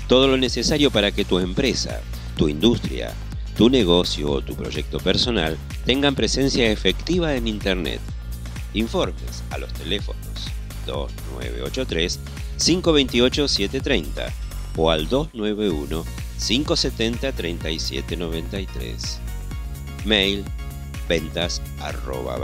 Todo 0.07 0.27
lo 0.27 0.37
necesario 0.37 0.91
para 0.91 1.11
que 1.11 1.25
tu 1.25 1.39
empresa, 1.39 2.01
tu 2.37 2.47
industria, 2.47 3.11
tu 3.57 3.69
negocio 3.69 4.31
o 4.31 4.41
tu 4.41 4.55
proyecto 4.55 4.99
personal 4.99 5.57
tengan 5.85 6.15
presencia 6.15 6.71
efectiva 6.71 7.35
en 7.35 7.47
Internet. 7.47 7.99
Informes 8.73 9.43
a 9.49 9.57
los 9.57 9.73
teléfonos 9.73 10.21
2983 10.85 12.19
528 12.57 13.47
730 13.47 14.33
o 14.77 14.91
al 14.91 15.09
291 15.09 16.05
570 16.37 17.31
3793. 17.31 19.19
Mail 20.05 20.43
ventas 21.07 21.61
arroba 21.79 22.37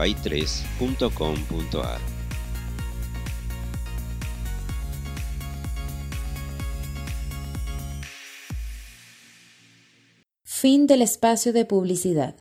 Fin 10.43 10.85
del 10.85 11.01
espacio 11.01 11.53
de 11.53 11.65
publicidad. 11.65 12.35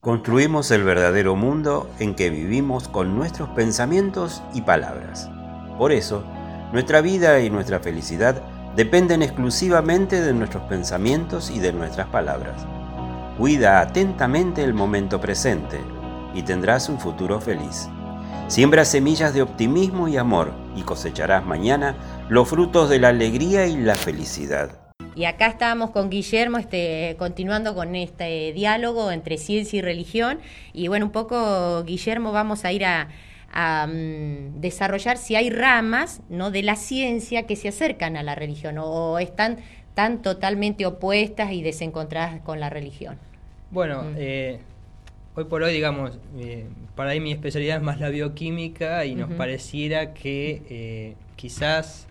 Construimos 0.00 0.70
el 0.70 0.84
verdadero 0.84 1.36
mundo 1.36 1.90
en 1.98 2.14
que 2.14 2.30
vivimos 2.30 2.88
con 2.88 3.14
nuestros 3.14 3.50
pensamientos 3.50 4.42
y 4.54 4.62
palabras. 4.62 5.28
Por 5.76 5.92
eso, 5.92 6.24
nuestra 6.72 7.02
vida 7.02 7.40
y 7.40 7.50
nuestra 7.50 7.80
felicidad 7.80 8.42
dependen 8.76 9.22
exclusivamente 9.22 10.20
de 10.20 10.32
nuestros 10.32 10.62
pensamientos 10.64 11.50
y 11.50 11.58
de 11.58 11.72
nuestras 11.72 12.08
palabras. 12.08 12.66
Cuida 13.36 13.80
atentamente 13.80 14.64
el 14.64 14.74
momento 14.74 15.20
presente 15.20 15.78
y 16.34 16.42
tendrás 16.42 16.88
un 16.88 16.98
futuro 16.98 17.40
feliz. 17.40 17.88
Siembra 18.48 18.84
semillas 18.84 19.34
de 19.34 19.42
optimismo 19.42 20.08
y 20.08 20.16
amor 20.16 20.52
y 20.74 20.82
cosecharás 20.82 21.44
mañana 21.44 21.96
los 22.28 22.48
frutos 22.48 22.88
de 22.88 22.98
la 22.98 23.08
alegría 23.08 23.66
y 23.66 23.76
la 23.76 23.94
felicidad. 23.94 24.70
Y 25.14 25.24
acá 25.24 25.48
estábamos 25.48 25.90
con 25.90 26.10
Guillermo, 26.10 26.58
este, 26.58 27.16
continuando 27.18 27.74
con 27.74 27.96
este 27.96 28.52
diálogo 28.52 29.10
entre 29.10 29.36
ciencia 29.36 29.78
y 29.78 29.82
religión. 29.82 30.38
Y 30.72 30.86
bueno, 30.86 31.06
un 31.06 31.12
poco, 31.12 31.82
Guillermo, 31.82 32.30
vamos 32.30 32.64
a 32.64 32.70
ir 32.70 32.84
a, 32.84 33.08
a 33.52 33.86
mm, 33.86 34.60
desarrollar 34.60 35.16
si 35.16 35.34
hay 35.36 35.50
ramas 35.50 36.20
¿no? 36.28 36.50
de 36.50 36.62
la 36.62 36.76
ciencia 36.76 37.46
que 37.46 37.56
se 37.56 37.68
acercan 37.68 38.16
a 38.16 38.22
la 38.22 38.34
religión 38.34 38.76
o, 38.78 39.18
están 39.18 39.58
tan 39.94 40.22
totalmente 40.22 40.86
opuestas 40.86 41.52
y 41.52 41.62
desencontradas 41.62 42.40
con 42.42 42.60
la 42.60 42.70
religión. 42.70 43.16
Bueno, 43.70 44.02
mm. 44.02 44.14
eh, 44.16 44.60
hoy 45.34 45.44
por 45.44 45.62
hoy, 45.62 45.72
digamos, 45.72 46.18
eh, 46.38 46.66
para 46.94 47.12
mí 47.12 47.20
mi 47.20 47.32
especialidad 47.32 47.78
es 47.78 47.82
más 47.82 48.00
la 48.00 48.08
bioquímica 48.10 49.04
y 49.04 49.14
nos 49.14 49.32
pareciera 49.32 50.14
que 50.14 50.62
eh, 50.68 51.14
quizás 51.36 52.06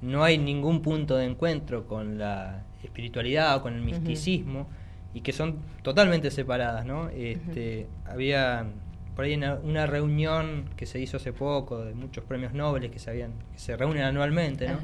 no 0.00 0.24
hay 0.24 0.38
ningún 0.38 0.82
punto 0.82 1.16
de 1.16 1.26
encuentro 1.26 1.86
con 1.86 2.18
la 2.18 2.62
espiritualidad 2.82 3.56
o 3.56 3.62
con 3.62 3.74
el 3.74 3.82
misticismo 3.82 4.66
y 5.14 5.20
que 5.20 5.32
son 5.32 5.56
totalmente 5.82 6.30
separadas, 6.30 6.84
¿no? 6.84 7.08
Este, 7.08 7.86
Había 8.04 8.66
por 9.18 9.24
ahí 9.24 9.32
en 9.32 9.42
una 9.42 9.84
reunión 9.84 10.66
que 10.76 10.86
se 10.86 11.00
hizo 11.00 11.16
hace 11.16 11.32
poco 11.32 11.84
de 11.84 11.92
muchos 11.92 12.22
premios 12.22 12.52
Nobel 12.52 12.88
que 12.88 13.00
se, 13.00 13.10
habían, 13.10 13.32
que 13.52 13.58
se 13.58 13.76
reúnen 13.76 14.04
anualmente, 14.04 14.68
¿no? 14.68 14.78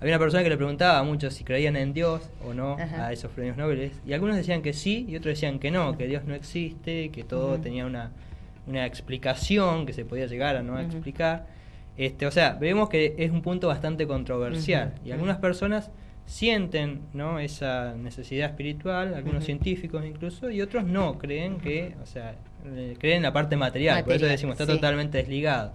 Había 0.00 0.14
una 0.14 0.18
persona 0.20 0.44
que 0.44 0.48
le 0.48 0.56
preguntaba 0.56 1.00
a 1.00 1.02
muchos 1.02 1.34
si 1.34 1.42
creían 1.42 1.74
en 1.74 1.92
Dios 1.92 2.22
o 2.46 2.54
no 2.54 2.76
a 2.78 3.12
esos 3.12 3.32
premios 3.32 3.56
Nobel 3.56 3.90
y 4.06 4.12
algunos 4.12 4.36
decían 4.36 4.62
que 4.62 4.72
sí 4.74 5.06
y 5.08 5.16
otros 5.16 5.34
decían 5.34 5.58
que 5.58 5.72
no, 5.72 5.98
que 5.98 6.06
Dios 6.06 6.22
no 6.24 6.36
existe, 6.36 7.08
que 7.08 7.24
todo 7.24 7.58
tenía 7.58 7.84
una, 7.84 8.12
una 8.68 8.86
explicación 8.86 9.86
que 9.86 9.92
se 9.92 10.04
podía 10.04 10.26
llegar 10.26 10.54
a 10.54 10.62
no 10.62 10.78
explicar. 10.78 11.48
Este, 11.96 12.26
o 12.26 12.30
sea, 12.30 12.52
vemos 12.52 12.88
que 12.88 13.16
es 13.18 13.32
un 13.32 13.42
punto 13.42 13.66
bastante 13.66 14.06
controversial 14.06 14.94
y 15.04 15.10
algunas 15.10 15.38
personas 15.38 15.90
sienten 16.26 17.02
¿no? 17.12 17.38
esa 17.38 17.94
necesidad 17.94 18.50
espiritual, 18.50 19.14
algunos 19.14 19.44
científicos 19.44 20.04
incluso, 20.04 20.50
y 20.50 20.62
otros 20.62 20.84
no, 20.84 21.18
creen 21.18 21.58
que, 21.58 21.94
o 22.02 22.06
sea, 22.06 22.34
eh, 22.64 22.96
creen 22.98 23.18
en 23.18 23.22
la 23.24 23.32
parte 23.32 23.56
material, 23.56 24.04
por 24.04 24.14
eso 24.14 24.26
decimos, 24.26 24.58
está 24.58 24.66
totalmente 24.66 25.18
desligado. 25.18 25.72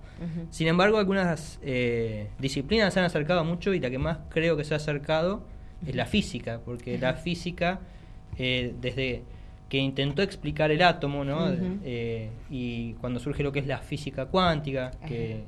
Sin 0.49 0.67
embargo, 0.67 0.97
algunas 0.97 1.59
eh, 1.61 2.29
disciplinas 2.39 2.93
se 2.93 2.99
han 2.99 3.05
acercado 3.05 3.45
mucho 3.45 3.73
y 3.73 3.79
la 3.79 3.89
que 3.89 3.99
más 3.99 4.17
creo 4.29 4.57
que 4.57 4.63
se 4.63 4.73
ha 4.73 4.77
acercado 4.77 5.43
es 5.85 5.95
la 5.95 6.05
física, 6.05 6.59
porque 6.65 6.97
la 6.97 7.13
física, 7.13 7.79
eh, 8.37 8.73
desde 8.81 9.23
que 9.69 9.77
intentó 9.77 10.23
explicar 10.23 10.71
el 10.71 10.81
átomo, 10.81 11.23
¿no? 11.23 11.51
y 12.49 12.93
cuando 12.93 13.19
surge 13.19 13.43
lo 13.43 13.51
que 13.51 13.59
es 13.59 13.67
la 13.67 13.77
física 13.77 14.25
cuántica, 14.25 14.91
que 15.07 15.43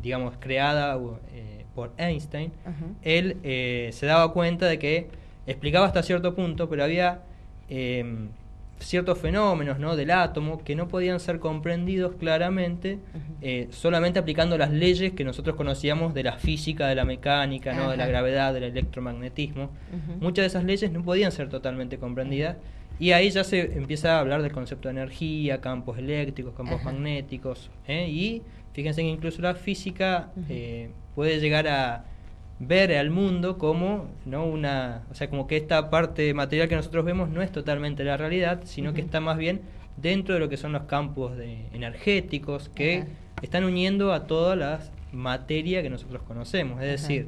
digamos 0.00 0.34
creada 0.38 0.98
por 1.74 1.92
Einstein, 1.98 2.52
él 3.02 3.36
se 3.92 4.06
daba 4.06 4.32
cuenta 4.32 4.66
de 4.66 4.78
que 4.78 5.08
explicaba 5.46 5.86
hasta 5.86 6.02
cierto 6.02 6.34
punto, 6.34 6.68
pero 6.68 6.84
había 6.84 7.22
em, 7.68 8.28
ciertos 8.78 9.18
fenómenos 9.18 9.78
¿no? 9.78 9.96
del 9.96 10.10
átomo 10.10 10.62
que 10.62 10.74
no 10.74 10.88
podían 10.88 11.20
ser 11.20 11.38
comprendidos 11.38 12.14
claramente 12.16 12.98
eh, 13.40 13.68
solamente 13.70 14.18
aplicando 14.18 14.58
las 14.58 14.70
leyes 14.70 15.12
que 15.12 15.24
nosotros 15.24 15.56
conocíamos 15.56 16.14
de 16.14 16.24
la 16.24 16.32
física, 16.34 16.88
de 16.88 16.94
la 16.94 17.04
mecánica, 17.04 17.72
¿no? 17.72 17.90
de 17.90 17.96
la 17.96 18.06
gravedad, 18.06 18.52
del 18.54 18.64
electromagnetismo. 18.64 19.70
Muchas 20.20 20.42
de 20.42 20.46
esas 20.46 20.64
leyes 20.64 20.90
no 20.92 21.02
podían 21.02 21.32
ser 21.32 21.48
totalmente 21.48 21.98
comprendidas 21.98 22.56
y 23.02 23.10
ahí 23.10 23.30
ya 23.30 23.42
se 23.42 23.76
empieza 23.76 24.14
a 24.14 24.20
hablar 24.20 24.42
del 24.42 24.52
concepto 24.52 24.86
de 24.86 24.92
energía, 24.92 25.60
campos 25.60 25.98
eléctricos, 25.98 26.54
campos 26.54 26.84
magnéticos. 26.84 27.68
¿eh? 27.88 28.08
Y 28.08 28.42
fíjense 28.74 29.02
que 29.02 29.08
incluso 29.08 29.42
la 29.42 29.56
física 29.56 30.30
eh, 30.48 30.88
puede 31.16 31.40
llegar 31.40 31.66
a 31.66 32.04
ver 32.60 32.94
al 32.94 33.10
mundo 33.10 33.58
como 33.58 34.06
no 34.24 34.46
una 34.46 35.02
o 35.10 35.16
sea 35.16 35.28
como 35.28 35.48
que 35.48 35.56
esta 35.56 35.90
parte 35.90 36.32
material 36.32 36.68
que 36.68 36.76
nosotros 36.76 37.04
vemos 37.04 37.28
no 37.28 37.42
es 37.42 37.50
totalmente 37.50 38.04
la 38.04 38.16
realidad 38.16 38.60
sino 38.66 38.94
que 38.94 39.00
está 39.00 39.18
más 39.18 39.36
bien 39.36 39.62
dentro 39.96 40.34
de 40.34 40.40
lo 40.40 40.48
que 40.48 40.56
son 40.56 40.70
los 40.70 40.82
campos 40.82 41.36
de, 41.36 41.66
energéticos 41.72 42.68
que 42.68 43.06
están 43.42 43.64
uniendo 43.64 44.12
a 44.12 44.28
todas 44.28 44.56
las 44.56 44.92
materia 45.10 45.82
que 45.82 45.90
nosotros 45.90 46.22
conocemos. 46.22 46.80
Es 46.80 47.02
decir 47.02 47.26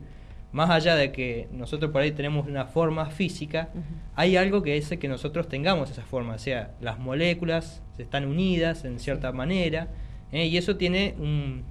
más 0.54 0.70
allá 0.70 0.96
de 0.96 1.12
que 1.12 1.48
nosotros 1.52 1.90
por 1.90 2.00
ahí 2.00 2.12
tenemos 2.12 2.46
una 2.46 2.64
forma 2.64 3.06
física 3.10 3.68
hay 4.14 4.36
algo 4.38 4.62
que 4.62 4.78
hace 4.78 4.98
que 4.98 5.08
nosotros 5.08 5.48
tengamos 5.48 5.90
esa 5.90 6.02
forma 6.02 6.34
o 6.34 6.38
sea 6.38 6.70
las 6.80 6.98
moléculas 6.98 7.82
están 7.98 8.24
unidas 8.24 8.86
en 8.86 8.98
cierta 8.98 9.32
manera 9.32 9.88
¿eh? 10.32 10.46
y 10.46 10.56
eso 10.56 10.76
tiene 10.76 11.14
un 11.18 11.64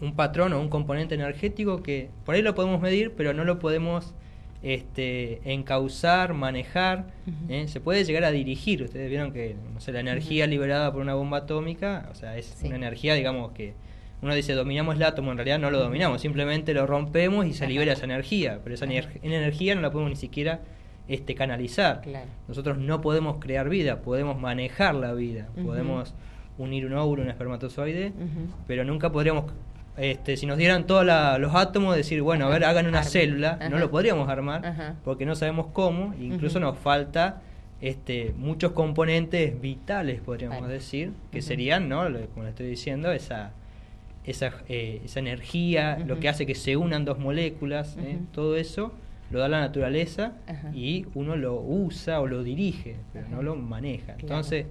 un 0.00 0.14
patrón 0.14 0.52
o 0.52 0.60
un 0.60 0.68
componente 0.68 1.14
energético 1.14 1.82
que 1.82 2.10
por 2.24 2.34
ahí 2.34 2.42
lo 2.42 2.54
podemos 2.54 2.80
medir, 2.80 3.12
pero 3.16 3.32
no 3.32 3.44
lo 3.44 3.58
podemos 3.58 4.14
este, 4.62 5.40
encauzar, 5.52 6.34
manejar. 6.34 7.06
¿eh? 7.48 7.66
Se 7.68 7.80
puede 7.80 8.04
llegar 8.04 8.24
a 8.24 8.30
dirigir. 8.30 8.82
Ustedes 8.82 9.08
vieron 9.08 9.32
que 9.32 9.56
no 9.72 9.80
sé, 9.80 9.92
la 9.92 10.00
energía 10.00 10.46
liberada 10.46 10.92
por 10.92 11.02
una 11.02 11.14
bomba 11.14 11.38
atómica, 11.38 12.08
o 12.10 12.14
sea, 12.14 12.36
es 12.36 12.56
una 12.64 12.76
energía, 12.76 13.14
digamos, 13.14 13.52
que 13.52 13.74
uno 14.24 14.34
dice 14.34 14.54
dominamos 14.54 14.96
el 14.96 15.02
átomo, 15.02 15.30
en 15.30 15.36
realidad 15.36 15.58
no 15.58 15.70
lo 15.70 15.78
dominamos, 15.78 16.22
simplemente 16.22 16.72
lo 16.72 16.86
rompemos 16.86 17.44
y 17.46 17.52
se 17.52 17.66
libera 17.66 17.92
esa 17.92 18.04
energía, 18.04 18.60
pero 18.64 18.74
esa 18.74 18.86
energía 18.86 19.74
no 19.74 19.82
la 19.82 19.92
podemos 19.92 20.10
ni 20.10 20.16
siquiera 20.16 20.60
este, 21.08 21.34
canalizar. 21.34 22.00
Nosotros 22.48 22.78
no 22.78 23.02
podemos 23.02 23.36
crear 23.38 23.68
vida, 23.68 24.00
podemos 24.00 24.40
manejar 24.40 24.94
la 24.94 25.12
vida, 25.12 25.48
podemos 25.62 26.14
unir 26.56 26.86
un 26.86 26.94
óvulo, 26.94 27.22
un 27.22 27.28
espermatozoide, 27.28 28.12
pero 28.66 28.84
nunca 28.84 29.12
podríamos 29.12 29.52
este, 29.98 30.36
si 30.36 30.46
nos 30.46 30.56
dieran 30.56 30.86
todos 30.86 31.04
los 31.38 31.54
átomos, 31.54 31.94
decir, 31.94 32.22
bueno, 32.22 32.46
a 32.46 32.48
ver, 32.48 32.64
hagan 32.64 32.86
una 32.86 33.02
célula, 33.02 33.58
no 33.70 33.78
lo 33.78 33.90
podríamos 33.90 34.28
armar 34.28 34.96
porque 35.04 35.26
no 35.26 35.34
sabemos 35.34 35.66
cómo, 35.74 36.14
incluso 36.18 36.60
nos 36.60 36.78
falta 36.78 37.42
este, 37.82 38.34
muchos 38.38 38.72
componentes 38.72 39.60
vitales, 39.60 40.22
podríamos 40.22 40.66
decir, 40.68 41.12
que 41.30 41.42
serían, 41.42 41.90
¿no? 41.90 42.04
como 42.32 42.44
le 42.44 42.48
estoy 42.48 42.66
diciendo, 42.66 43.12
esa, 43.12 43.52
esa, 44.24 44.52
eh, 44.68 45.02
esa 45.04 45.20
energía, 45.20 45.98
lo 46.06 46.18
que 46.18 46.28
hace 46.28 46.46
que 46.46 46.54
se 46.54 46.76
unan 46.76 47.04
dos 47.04 47.18
moléculas, 47.18 47.96
¿eh? 47.98 48.18
todo 48.32 48.56
eso 48.56 48.92
lo 49.30 49.40
da 49.40 49.48
la 49.48 49.60
naturaleza 49.60 50.32
y 50.74 51.06
uno 51.14 51.36
lo 51.36 51.60
usa 51.60 52.20
o 52.20 52.26
lo 52.26 52.42
dirige, 52.42 52.96
pero 53.12 53.28
no 53.28 53.42
lo 53.42 53.56
maneja. 53.56 54.14
Entonces, 54.18 54.66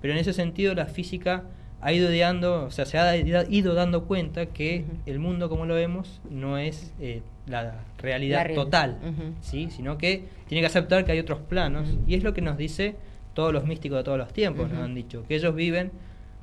pero 0.00 0.14
en 0.14 0.18
ese 0.18 0.32
sentido 0.32 0.74
la 0.74 0.86
física 0.86 1.44
ha 1.80 1.92
ido 1.92 2.10
dando, 2.14 2.64
o 2.64 2.70
sea, 2.70 2.84
se 2.84 2.98
ha 2.98 3.16
ido 3.16 3.74
dando 3.74 4.04
cuenta 4.04 4.46
que 4.46 4.84
el 5.06 5.18
mundo 5.18 5.48
como 5.48 5.64
lo 5.64 5.74
vemos 5.74 6.20
no 6.28 6.58
es 6.58 6.92
eh, 7.00 7.22
la 7.46 7.84
realidad 7.98 8.52
total, 8.54 8.98
¿sí? 9.40 9.68
sino 9.70 9.96
que 9.96 10.24
tiene 10.46 10.60
que 10.60 10.66
aceptar 10.66 11.04
que 11.04 11.12
hay 11.12 11.18
otros 11.18 11.40
planos 11.40 11.88
y 12.06 12.14
es 12.14 12.22
lo 12.22 12.34
que 12.34 12.42
nos 12.42 12.58
dice 12.58 12.96
todos 13.32 13.52
los 13.52 13.64
místicos 13.64 13.98
de 13.98 14.04
todos 14.04 14.18
los 14.18 14.32
tiempos, 14.32 14.70
nos 14.70 14.80
han 14.80 14.94
dicho, 14.94 15.24
que 15.26 15.36
ellos 15.36 15.54
viven 15.54 15.90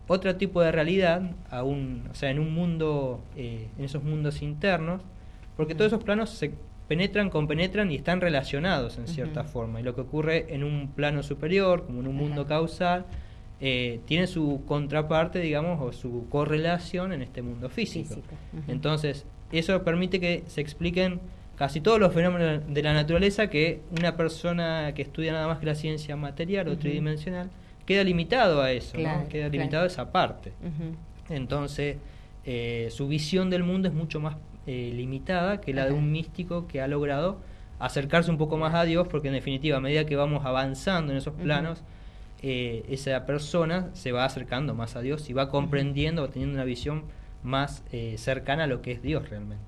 otro 0.08 0.36
tipo 0.36 0.62
de 0.62 0.72
realidad, 0.72 1.22
aún, 1.50 2.04
o 2.10 2.16
sea, 2.16 2.32
en 2.32 2.40
un 2.40 2.54
mundo, 2.54 3.24
eh, 3.36 3.68
en 3.78 3.86
esos 3.86 4.04
mundos 4.04 4.42
internos, 4.42 5.02
porque 5.56 5.76
todos 5.76 5.92
esos 5.92 6.04
planos 6.04 6.30
se 6.30 6.54
penetran, 6.88 7.30
compenetran 7.30 7.92
y 7.92 7.96
están 7.96 8.22
relacionados 8.22 8.98
en 8.98 9.08
cierta 9.08 9.44
forma. 9.44 9.80
Y 9.80 9.84
lo 9.84 9.96
que 9.96 10.02
ocurre 10.02 10.54
en 10.54 10.64
un 10.64 10.90
plano 10.90 11.24
superior, 11.24 11.86
como 11.86 12.00
en 12.00 12.08
un 12.08 12.16
mundo 12.16 12.46
causal, 12.46 13.06
eh, 13.60 14.00
tiene 14.06 14.28
su 14.28 14.62
contraparte, 14.66 15.40
digamos, 15.40 15.82
o 15.82 15.92
su 15.92 16.28
correlación 16.30 17.12
en 17.12 17.22
este 17.22 17.42
mundo 17.42 17.70
físico. 17.70 18.16
Entonces, 18.68 19.26
eso 19.52 19.84
permite 19.84 20.20
que 20.20 20.44
se 20.48 20.62
expliquen 20.62 21.20
casi 21.58 21.82
todos 21.82 22.00
los 22.00 22.14
fenómenos 22.14 22.62
de 22.72 22.84
la 22.84 22.94
naturaleza 22.94 23.50
que 23.50 23.82
una 23.98 24.16
persona 24.16 24.94
que 24.94 25.02
estudia 25.02 25.34
nada 25.34 25.48
más 25.48 25.58
que 25.58 25.66
la 25.66 25.76
ciencia 25.76 26.16
material 26.16 26.68
o 26.68 26.78
tridimensional 26.78 27.50
queda 27.88 28.04
limitado 28.04 28.62
a 28.62 28.72
eso, 28.72 28.98
queda 29.30 29.48
limitado 29.48 29.86
a 29.86 29.88
esa 29.88 30.12
parte. 30.12 30.52
Entonces, 31.30 31.98
eh, 32.46 32.90
su 32.92 33.08
visión 33.08 33.50
del 33.50 33.64
mundo 33.64 33.88
es 33.88 33.94
mucho 33.94 34.20
más 34.20 34.36
eh, 34.68 34.92
limitada 34.94 35.62
que 35.62 35.74
la 35.74 35.86
de 35.86 35.94
un 35.94 36.12
místico 36.12 36.68
que 36.68 36.82
ha 36.82 36.88
logrado 36.88 37.40
acercarse 37.80 38.30
un 38.30 38.38
poco 38.38 38.58
más 38.58 38.76
a 38.76 38.84
Dios, 38.84 39.08
porque 39.08 39.30
en 39.30 39.34
definitiva, 39.34 39.78
a 39.78 39.80
medida 39.80 40.06
que 40.06 40.16
vamos 40.16 40.46
avanzando 40.46 41.14
en 41.14 41.18
esos 41.18 41.34
planos, 41.34 41.82
eh, 42.42 42.86
esa 42.90 43.26
persona 43.26 43.90
se 43.94 44.12
va 44.12 44.26
acercando 44.26 44.76
más 44.76 44.96
a 44.96 45.02
Dios 45.02 45.30
y 45.30 45.34
va 45.34 45.50
comprendiendo, 45.50 46.24
va 46.24 46.28
teniendo 46.28 46.56
una 46.56 46.66
visión 46.66 47.04
más 47.44 47.84
eh, 47.92 48.16
cercana 48.18 48.66
a 48.66 48.68
lo 48.68 48.82
que 48.82 48.92
es 48.92 49.02
Dios 49.02 49.30
realmente. 49.30 49.64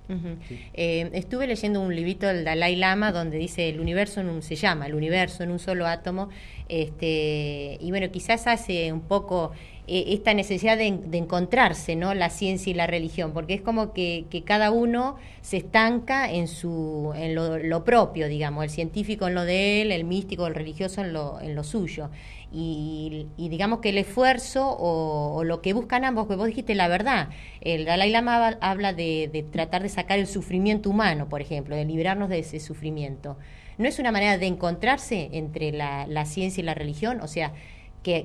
Eh, 0.74 1.10
estuve 1.14 1.48
leyendo 1.48 1.82
un 1.82 1.96
librito 1.96 2.28
del 2.28 2.44
Dalai 2.44 2.76
Lama 2.76 3.12
donde 3.12 3.38
dice 3.38 3.70
el 3.70 3.80
universo 3.80 4.22
en 4.22 4.30
un, 4.30 4.42
se 4.42 4.56
llama 4.56 4.88
el 4.88 4.96
universo 4.96 5.44
en 5.44 5.52
un 5.52 5.60
solo 5.60 5.88
átomo, 5.88 6.30
este, 6.68 7.78
y 7.80 7.90
bueno, 7.92 8.12
quizás 8.12 8.48
hace 8.48 8.92
un 8.92 9.02
poco 9.02 9.52
esta 9.90 10.34
necesidad 10.34 10.78
de, 10.78 10.88
encontrarse, 11.18 11.96
¿no? 11.96 12.14
La 12.14 12.30
ciencia 12.30 12.72
y 12.72 12.74
la 12.74 12.88
religión, 12.88 13.34
porque 13.34 13.56
es 13.56 13.62
como 13.62 13.94
que, 13.94 14.26
cada 14.46 14.72
uno 14.72 15.18
se 15.42 15.58
estanca 15.58 16.32
en 16.32 16.48
su, 16.48 17.14
en 17.16 17.36
lo, 17.36 17.84
propio, 17.84 18.28
digamos, 18.28 18.64
el 18.64 18.70
científico 18.70 19.28
en 19.28 19.36
lo 19.36 19.46
de 19.46 19.82
él, 19.82 19.92
el 19.92 20.04
místico, 20.04 20.48
el 20.48 20.56
religioso 20.56 21.02
en 21.02 21.14
lo, 21.14 21.42
en 21.42 21.56
lo 21.56 21.64
suyo 21.64 22.10
y, 22.52 23.28
digamos 23.38 23.80
que 23.80 23.90
el 23.90 23.98
esfuerzo 23.98 24.76
o, 24.80 25.44
lo 25.44 25.62
que 25.62 25.74
buscan 25.74 26.04
ambos, 26.04 26.28
que 26.28 26.36
vos 26.36 26.48
dijiste 26.48 26.76
la 26.76 26.88
verdad, 26.88 27.30
el 27.62 27.86
Dalai 27.86 28.10
Lama 28.10 28.58
habla 28.62 28.94
de, 28.94 29.46
tratar 29.52 29.84
de 29.84 29.90
sacar 29.90 30.20
el 30.20 30.28
sufrimiento 30.28 30.90
humano, 30.90 31.30
por 31.30 31.42
ejemplo, 31.42 31.76
de 31.76 31.86
librarnos 31.86 32.30
de 32.30 32.40
ese 32.40 32.60
sufrimiento. 32.60 33.38
¿No 33.78 33.88
es 33.88 34.00
una 34.00 34.12
manera 34.12 34.38
de 34.38 34.48
encontrarse 34.48 35.30
entre 35.34 35.72
la, 35.72 36.26
ciencia 36.26 36.62
y 36.62 36.66
la 36.66 36.74
religión? 36.74 37.22
O 37.22 37.28
sea, 37.28 37.54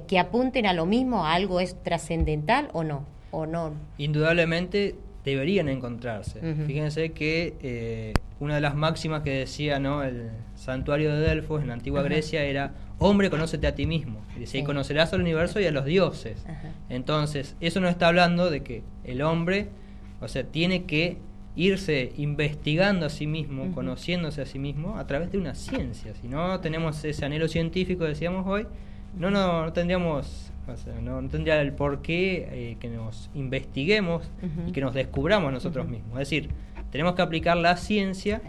que, 0.07 0.19
apunten 0.19 0.67
a 0.67 0.73
lo 0.73 0.87
mismo, 0.87 1.27
a 1.27 1.35
algo 1.35 1.61
es 1.61 1.83
trascendental 1.83 2.69
o 2.73 2.85
no, 2.85 3.05
o 3.31 3.47
no. 3.47 3.73
Indudablemente 3.99 4.95
deberían 5.25 5.69
encontrarse. 5.69 6.41
Fíjense 6.67 7.13
que 7.13 7.55
eh, 7.63 8.13
una 8.41 8.57
de 8.57 8.61
las 8.61 8.75
máximas 8.75 9.23
que 9.23 9.31
decía 9.31 9.79
¿no? 9.79 10.03
el 10.03 10.31
santuario 10.55 11.15
de 11.15 11.21
Delfos 11.21 11.63
en 11.63 11.69
la 11.69 11.75
antigua 11.75 12.03
Grecia 12.03 12.45
era 12.45 12.73
hombre, 12.99 13.31
conócete 13.31 13.67
a 13.67 13.75
ti 13.75 13.87
mismo. 13.87 14.21
Y 14.37 14.41
dice, 14.41 14.59
y 14.59 14.65
conocerás 14.65 15.13
al 15.13 15.21
universo 15.21 15.61
y 15.61 15.67
a 15.67 15.71
los 15.71 15.85
dioses. 15.85 16.45
Entonces, 16.89 17.57
eso 17.61 17.81
nos 17.81 17.91
está 17.91 18.09
hablando 18.09 18.51
de 18.51 18.63
que 18.63 18.83
el 19.05 19.23
hombre, 19.23 19.69
o 20.21 20.29
sea, 20.29 20.45
tiene 20.45 20.85
que 20.85 21.19
irse 21.57 22.13
investigando 22.17 23.07
a 23.07 23.11
sí 23.11 23.27
mismo, 23.27 23.73
conociéndose 23.73 24.43
a 24.43 24.47
sí 24.47 24.59
mismo 24.59 24.99
a 24.99 25.07
través 25.07 25.31
de 25.31 25.39
una 25.39 25.55
ciencia. 25.55 26.15
Si 26.21 26.29
no 26.29 26.61
tenemos 26.61 27.05
ese 27.05 27.25
anhelo 27.25 27.49
científico, 27.49 28.05
decíamos 28.05 28.47
hoy, 28.47 28.67
no, 29.17 29.31
no, 29.31 29.73
tendríamos, 29.73 30.53
no, 31.03 31.29
tendría 31.29 31.61
el 31.61 31.73
por 31.73 32.03
qué 32.03 32.49
eh, 32.51 32.77
que 32.81 32.89
nos 32.89 33.31
investiguemos 33.35 34.31
y 34.67 34.73
que 34.73 34.81
nos 34.81 34.95
descubramos 34.95 35.53
nosotros 35.53 35.89
mismos. 35.89 36.13
Es 36.15 36.31
decir, 36.31 36.51
tenemos 36.91 37.15
que 37.15 37.23
aplicar 37.23 37.57
la 37.57 37.77
ciencia 37.77 38.41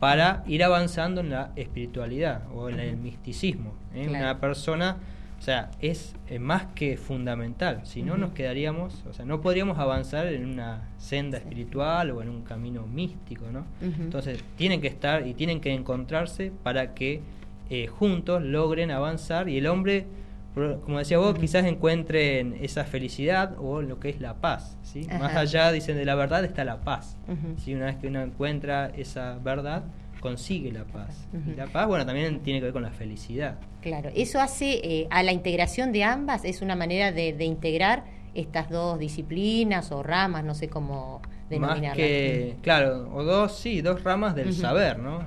para 0.00 0.44
ir 0.46 0.62
avanzando 0.64 1.20
en 1.20 1.30
la 1.30 1.52
espiritualidad 1.56 2.42
o 2.54 2.68
en 2.68 2.80
el 2.80 2.96
misticismo. 2.96 3.74
¿eh? 3.94 4.06
Una 4.08 4.38
persona, 4.40 4.96
o 5.38 5.42
sea, 5.42 5.70
es 5.80 6.14
más 6.40 6.66
que 6.74 6.96
fundamental, 6.96 7.80
si 7.84 8.02
no 8.02 8.16
nos 8.16 8.32
quedaríamos, 8.32 9.04
o 9.08 9.12
sea, 9.12 9.24
no 9.24 9.40
podríamos 9.40 9.78
avanzar 9.78 10.26
en 10.26 10.46
una 10.46 10.90
senda 10.98 11.38
espiritual 11.38 12.10
o 12.10 12.22
en 12.22 12.28
un 12.28 12.42
camino 12.42 12.86
místico, 12.86 13.46
¿no? 13.50 13.64
Entonces, 13.80 14.42
tienen 14.56 14.80
que 14.80 14.88
estar 14.88 15.26
y 15.26 15.34
tienen 15.34 15.60
que 15.60 15.72
encontrarse 15.72 16.52
para 16.62 16.94
que 16.94 17.20
eh, 17.70 17.86
juntos 17.86 18.42
logren 18.42 18.90
avanzar 18.90 19.48
y 19.48 19.58
el 19.58 19.66
hombre, 19.66 20.06
como 20.54 20.98
decía 20.98 21.18
vos, 21.18 21.38
quizás 21.38 21.64
encuentren 21.64 22.56
esa 22.60 22.84
felicidad 22.84 23.56
o 23.58 23.82
lo 23.82 23.98
que 23.98 24.10
es 24.10 24.20
la 24.20 24.34
paz, 24.34 24.76
¿sí? 24.82 25.06
Más 25.18 25.34
allá, 25.34 25.72
dicen, 25.72 25.96
de 25.96 26.04
la 26.04 26.14
verdad 26.14 26.44
está 26.44 26.64
la 26.64 26.80
paz, 26.80 27.16
si 27.56 27.74
Una 27.74 27.86
vez 27.86 27.96
que 27.96 28.06
uno 28.06 28.22
encuentra 28.22 28.90
esa 28.94 29.38
verdad, 29.42 29.84
consigue 30.24 30.72
la 30.72 30.84
paz. 30.84 31.28
Y 31.46 31.54
la 31.54 31.66
paz, 31.66 31.86
bueno, 31.86 32.06
también 32.06 32.40
tiene 32.40 32.58
que 32.58 32.64
ver 32.64 32.72
con 32.72 32.82
la 32.82 32.92
felicidad. 32.92 33.58
Claro, 33.82 34.10
eso 34.14 34.40
hace 34.40 34.80
eh, 34.82 35.06
a 35.10 35.22
la 35.22 35.32
integración 35.32 35.92
de 35.92 36.02
ambas, 36.02 36.46
es 36.46 36.62
una 36.62 36.74
manera 36.74 37.12
de, 37.12 37.44
integrar 37.44 38.04
estas 38.32 38.70
dos 38.70 38.98
disciplinas 38.98 39.92
o 39.92 40.02
ramas, 40.02 40.42
no 40.42 40.54
sé 40.54 40.68
cómo. 40.68 41.20
Más 41.58 41.80
que, 41.94 42.56
claro, 42.62 43.10
o 43.14 43.22
dos, 43.22 43.58
sí, 43.58 43.82
dos 43.82 44.02
ramas 44.02 44.34
del 44.34 44.52
saber, 44.52 44.98
¿no? 44.98 45.26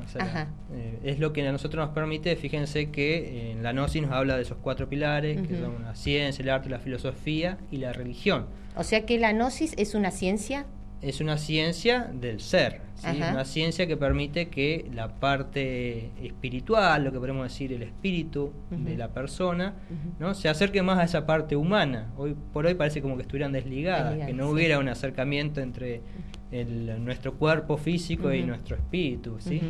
Eh, 0.73 0.99
es 1.03 1.19
lo 1.19 1.31
que 1.31 1.47
a 1.47 1.51
nosotros 1.51 1.85
nos 1.85 1.93
permite, 1.93 2.35
fíjense 2.35 2.89
que 2.89 3.51
en 3.51 3.63
la 3.63 3.71
Gnosis 3.71 4.01
nos 4.01 4.11
habla 4.11 4.35
de 4.35 4.41
esos 4.41 4.57
cuatro 4.61 4.89
pilares, 4.89 5.39
que 5.47 5.59
son 5.59 5.83
la 5.83 5.95
ciencia, 5.95 6.43
el 6.43 6.49
arte, 6.49 6.69
la 6.69 6.79
filosofía 6.79 7.57
y 7.71 7.77
la 7.77 7.93
religión. 7.93 8.47
O 8.75 8.83
sea 8.83 9.05
que 9.05 9.17
la 9.17 9.31
Gnosis 9.31 9.73
es 9.77 9.95
una 9.95 10.11
ciencia 10.11 10.65
es 11.01 11.21
una 11.21 11.37
ciencia 11.37 12.09
del 12.11 12.39
ser, 12.39 12.81
una 13.05 13.45
ciencia 13.45 13.85
que 13.85 13.97
permite 13.97 14.49
que 14.49 14.89
la 14.93 15.15
parte 15.19 16.11
espiritual, 16.21 17.03
lo 17.03 17.11
que 17.11 17.19
podemos 17.19 17.43
decir 17.43 17.71
el 17.71 17.83
espíritu 17.83 18.51
de 18.71 18.97
la 18.97 19.09
persona, 19.09 19.75
¿no? 20.19 20.33
se 20.33 20.49
acerque 20.49 20.81
más 20.81 20.97
a 20.97 21.03
esa 21.03 21.25
parte 21.25 21.55
humana. 21.55 22.11
Hoy 22.17 22.35
por 22.53 22.65
hoy 22.65 22.73
parece 22.73 23.01
como 23.01 23.15
que 23.15 23.21
estuvieran 23.21 23.51
desligadas, 23.51 24.25
que 24.25 24.33
no 24.33 24.49
hubiera 24.49 24.79
un 24.79 24.89
acercamiento 24.89 25.61
entre 25.61 26.01
nuestro 26.99 27.33
cuerpo 27.35 27.77
físico 27.77 28.33
y 28.33 28.43
nuestro 28.43 28.75
espíritu. 28.75 29.37
¿sí? 29.39 29.61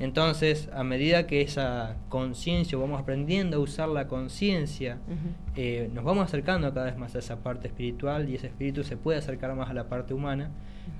Entonces, 0.00 0.68
a 0.74 0.82
medida 0.82 1.28
que 1.28 1.42
esa 1.42 1.94
conciencia, 2.08 2.76
vamos 2.76 3.00
aprendiendo 3.00 3.58
a 3.58 3.60
usar 3.60 3.88
la 3.88 4.08
conciencia, 4.08 4.98
eh, 5.54 5.90
nos 5.94 6.02
vamos 6.02 6.24
acercando 6.24 6.74
cada 6.74 6.86
vez 6.86 6.98
más 6.98 7.14
a 7.14 7.20
esa 7.20 7.36
parte 7.36 7.68
espiritual 7.68 8.28
y 8.28 8.34
ese 8.34 8.48
espíritu 8.48 8.82
se 8.82 8.96
puede 8.96 9.18
acercar 9.18 9.54
más 9.54 9.70
a 9.70 9.74
la 9.74 9.88
parte 9.88 10.12
humana. 10.12 10.50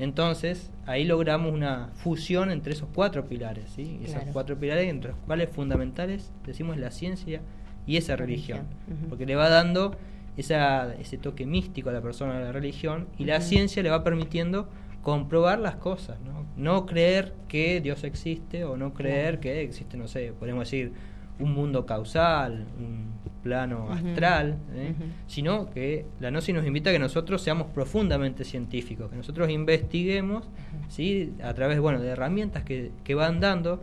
Entonces, 0.02 0.72
ahí 0.84 1.04
logramos 1.04 1.52
una 1.52 1.90
fusión 1.94 2.50
entre 2.50 2.72
esos 2.72 2.88
cuatro 2.92 3.28
pilares, 3.28 3.70
¿sí? 3.70 4.00
Esos 4.04 4.24
cuatro 4.32 4.58
pilares 4.58 4.90
entre 4.90 5.12
los 5.12 5.18
cuales 5.20 5.48
fundamentales 5.48 6.32
decimos 6.44 6.76
la 6.76 6.90
ciencia 6.90 7.40
y 7.86 7.98
esa 7.98 8.16
religión, 8.16 8.66
porque 9.08 9.26
le 9.26 9.36
va 9.36 9.48
dando 9.48 9.94
esa, 10.36 10.92
ese 10.94 11.18
toque 11.18 11.46
místico 11.46 11.90
a 11.90 11.92
la 11.92 12.00
persona 12.00 12.36
de 12.36 12.46
la 12.46 12.50
religión 12.50 13.06
y 13.16 13.26
la 13.26 13.40
ciencia 13.40 13.80
le 13.80 13.90
va 13.90 14.02
permitiendo 14.02 14.68
comprobar 15.02 15.60
las 15.60 15.76
cosas, 15.76 16.18
¿no? 16.20 16.46
No 16.56 16.84
creer 16.84 17.32
que 17.46 17.80
Dios 17.80 18.02
existe 18.02 18.64
o 18.64 18.76
no 18.76 18.94
creer 18.94 19.38
que 19.38 19.62
existe, 19.62 19.96
no 19.96 20.08
sé, 20.08 20.32
podemos 20.36 20.64
decir, 20.64 20.94
un 21.38 21.52
mundo 21.52 21.86
causal, 21.86 22.66
un 22.76 23.12
plano 23.42 23.90
astral, 23.90 24.56
¿eh? 24.74 24.94
sino 25.26 25.70
que 25.70 26.06
la 26.20 26.30
gnosis 26.30 26.54
nos 26.54 26.66
invita 26.66 26.90
a 26.90 26.92
que 26.92 26.98
nosotros 26.98 27.42
seamos 27.42 27.68
profundamente 27.68 28.44
científicos, 28.44 29.10
que 29.10 29.16
nosotros 29.16 29.50
investiguemos 29.50 30.48
¿sí? 30.88 31.34
a 31.42 31.52
través 31.54 31.80
bueno, 31.80 32.00
de 32.00 32.08
herramientas 32.08 32.62
que, 32.64 32.92
que 33.04 33.14
van 33.14 33.40
dando, 33.40 33.80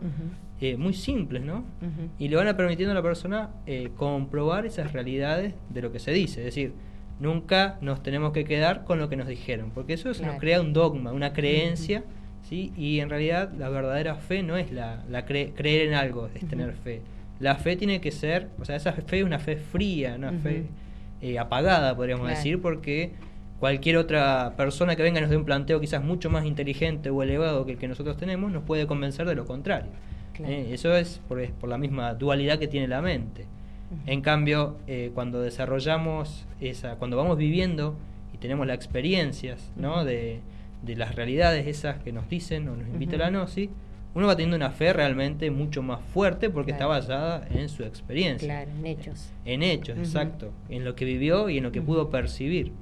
eh, 0.60 0.76
muy 0.76 0.92
simples, 0.92 1.42
¿no? 1.42 1.64
Y 2.18 2.28
le 2.28 2.36
van 2.36 2.46
a 2.46 2.54
permitiendo 2.54 2.92
a 2.92 2.94
la 2.94 3.02
persona 3.02 3.48
eh, 3.66 3.90
comprobar 3.96 4.66
esas 4.66 4.92
realidades 4.92 5.54
de 5.70 5.80
lo 5.80 5.90
que 5.90 5.98
se 5.98 6.10
dice, 6.10 6.40
es 6.40 6.46
decir, 6.46 6.74
nunca 7.18 7.78
nos 7.80 8.02
tenemos 8.02 8.32
que 8.32 8.44
quedar 8.44 8.84
con 8.84 8.98
lo 8.98 9.08
que 9.08 9.16
nos 9.16 9.26
dijeron, 9.26 9.70
porque 9.74 9.94
eso 9.94 10.10
nos 10.22 10.38
crea 10.38 10.60
un 10.60 10.74
dogma, 10.74 11.12
una 11.12 11.32
creencia, 11.32 12.04
¿sí? 12.42 12.72
Y 12.76 13.00
en 13.00 13.08
realidad 13.08 13.52
la 13.56 13.70
verdadera 13.70 14.16
fe 14.16 14.42
no 14.42 14.58
es 14.58 14.70
la, 14.70 15.02
creer 15.24 15.88
en 15.88 15.94
algo, 15.94 16.28
es 16.34 16.46
tener 16.46 16.74
fe. 16.74 17.00
La 17.40 17.56
fe 17.56 17.76
tiene 17.76 18.00
que 18.00 18.12
ser, 18.12 18.48
o 18.60 18.64
sea, 18.64 18.76
esa 18.76 18.92
fe 18.92 19.18
es 19.18 19.24
una 19.24 19.38
fe 19.38 19.56
fría, 19.56 20.14
una 20.16 20.32
fe 20.32 20.64
eh, 21.22 21.38
apagada, 21.38 21.96
podríamos 21.96 22.28
decir, 22.28 22.60
porque 22.60 23.12
cualquier 23.58 23.96
otra 23.96 24.54
persona 24.56 24.94
que 24.94 25.02
venga 25.02 25.18
y 25.18 25.22
nos 25.22 25.30
dé 25.30 25.36
un 25.36 25.44
planteo 25.44 25.80
quizás 25.80 26.04
mucho 26.04 26.30
más 26.30 26.44
inteligente 26.44 27.10
o 27.10 27.22
elevado 27.22 27.66
que 27.66 27.72
el 27.72 27.78
que 27.78 27.88
nosotros 27.88 28.16
tenemos, 28.16 28.52
nos 28.52 28.62
puede 28.62 28.86
convencer 28.86 29.26
de 29.26 29.34
lo 29.34 29.46
contrario. 29.46 29.90
¿eh? 30.38 30.68
Eso 30.72 30.94
es 30.94 31.20
por, 31.28 31.40
es 31.40 31.50
por 31.50 31.68
la 31.68 31.78
misma 31.78 32.14
dualidad 32.14 32.58
que 32.58 32.68
tiene 32.68 32.88
la 32.88 33.02
mente. 33.02 33.46
En 34.06 34.20
cambio, 34.20 34.76
eh, 34.86 35.10
cuando 35.14 35.42
desarrollamos 35.42 36.46
esa, 36.60 36.94
cuando 36.94 37.16
vamos 37.16 37.36
viviendo 37.36 37.96
y 38.32 38.38
tenemos 38.38 38.66
las 38.66 38.76
experiencias 38.76 39.72
¿no? 39.74 40.04
de, 40.04 40.40
las 40.86 41.16
realidades 41.16 41.66
esas 41.66 41.98
que 41.98 42.12
nos 42.12 42.28
dicen 42.28 42.68
o 42.68 42.76
nos 42.76 42.86
invita 42.86 43.16
la 43.16 43.30
gnosis, 43.30 43.68
uno 44.14 44.26
va 44.26 44.34
teniendo 44.34 44.56
una 44.56 44.70
fe 44.70 44.92
realmente 44.92 45.50
mucho 45.50 45.82
más 45.82 46.00
fuerte 46.12 46.50
porque 46.50 46.72
está 46.72 46.86
basada 46.86 47.46
en 47.50 47.68
su 47.68 47.84
experiencia. 47.84 48.48
Claro, 48.48 48.70
en 48.70 48.86
hechos. 48.86 49.30
En 49.44 49.62
hechos, 49.62 49.98
exacto. 49.98 50.52
En 50.68 50.84
lo 50.84 50.96
que 50.96 51.04
vivió 51.04 51.48
y 51.48 51.58
en 51.58 51.64
lo 51.64 51.72
que 51.72 51.80
pudo 51.80 52.10
percibir. 52.10 52.72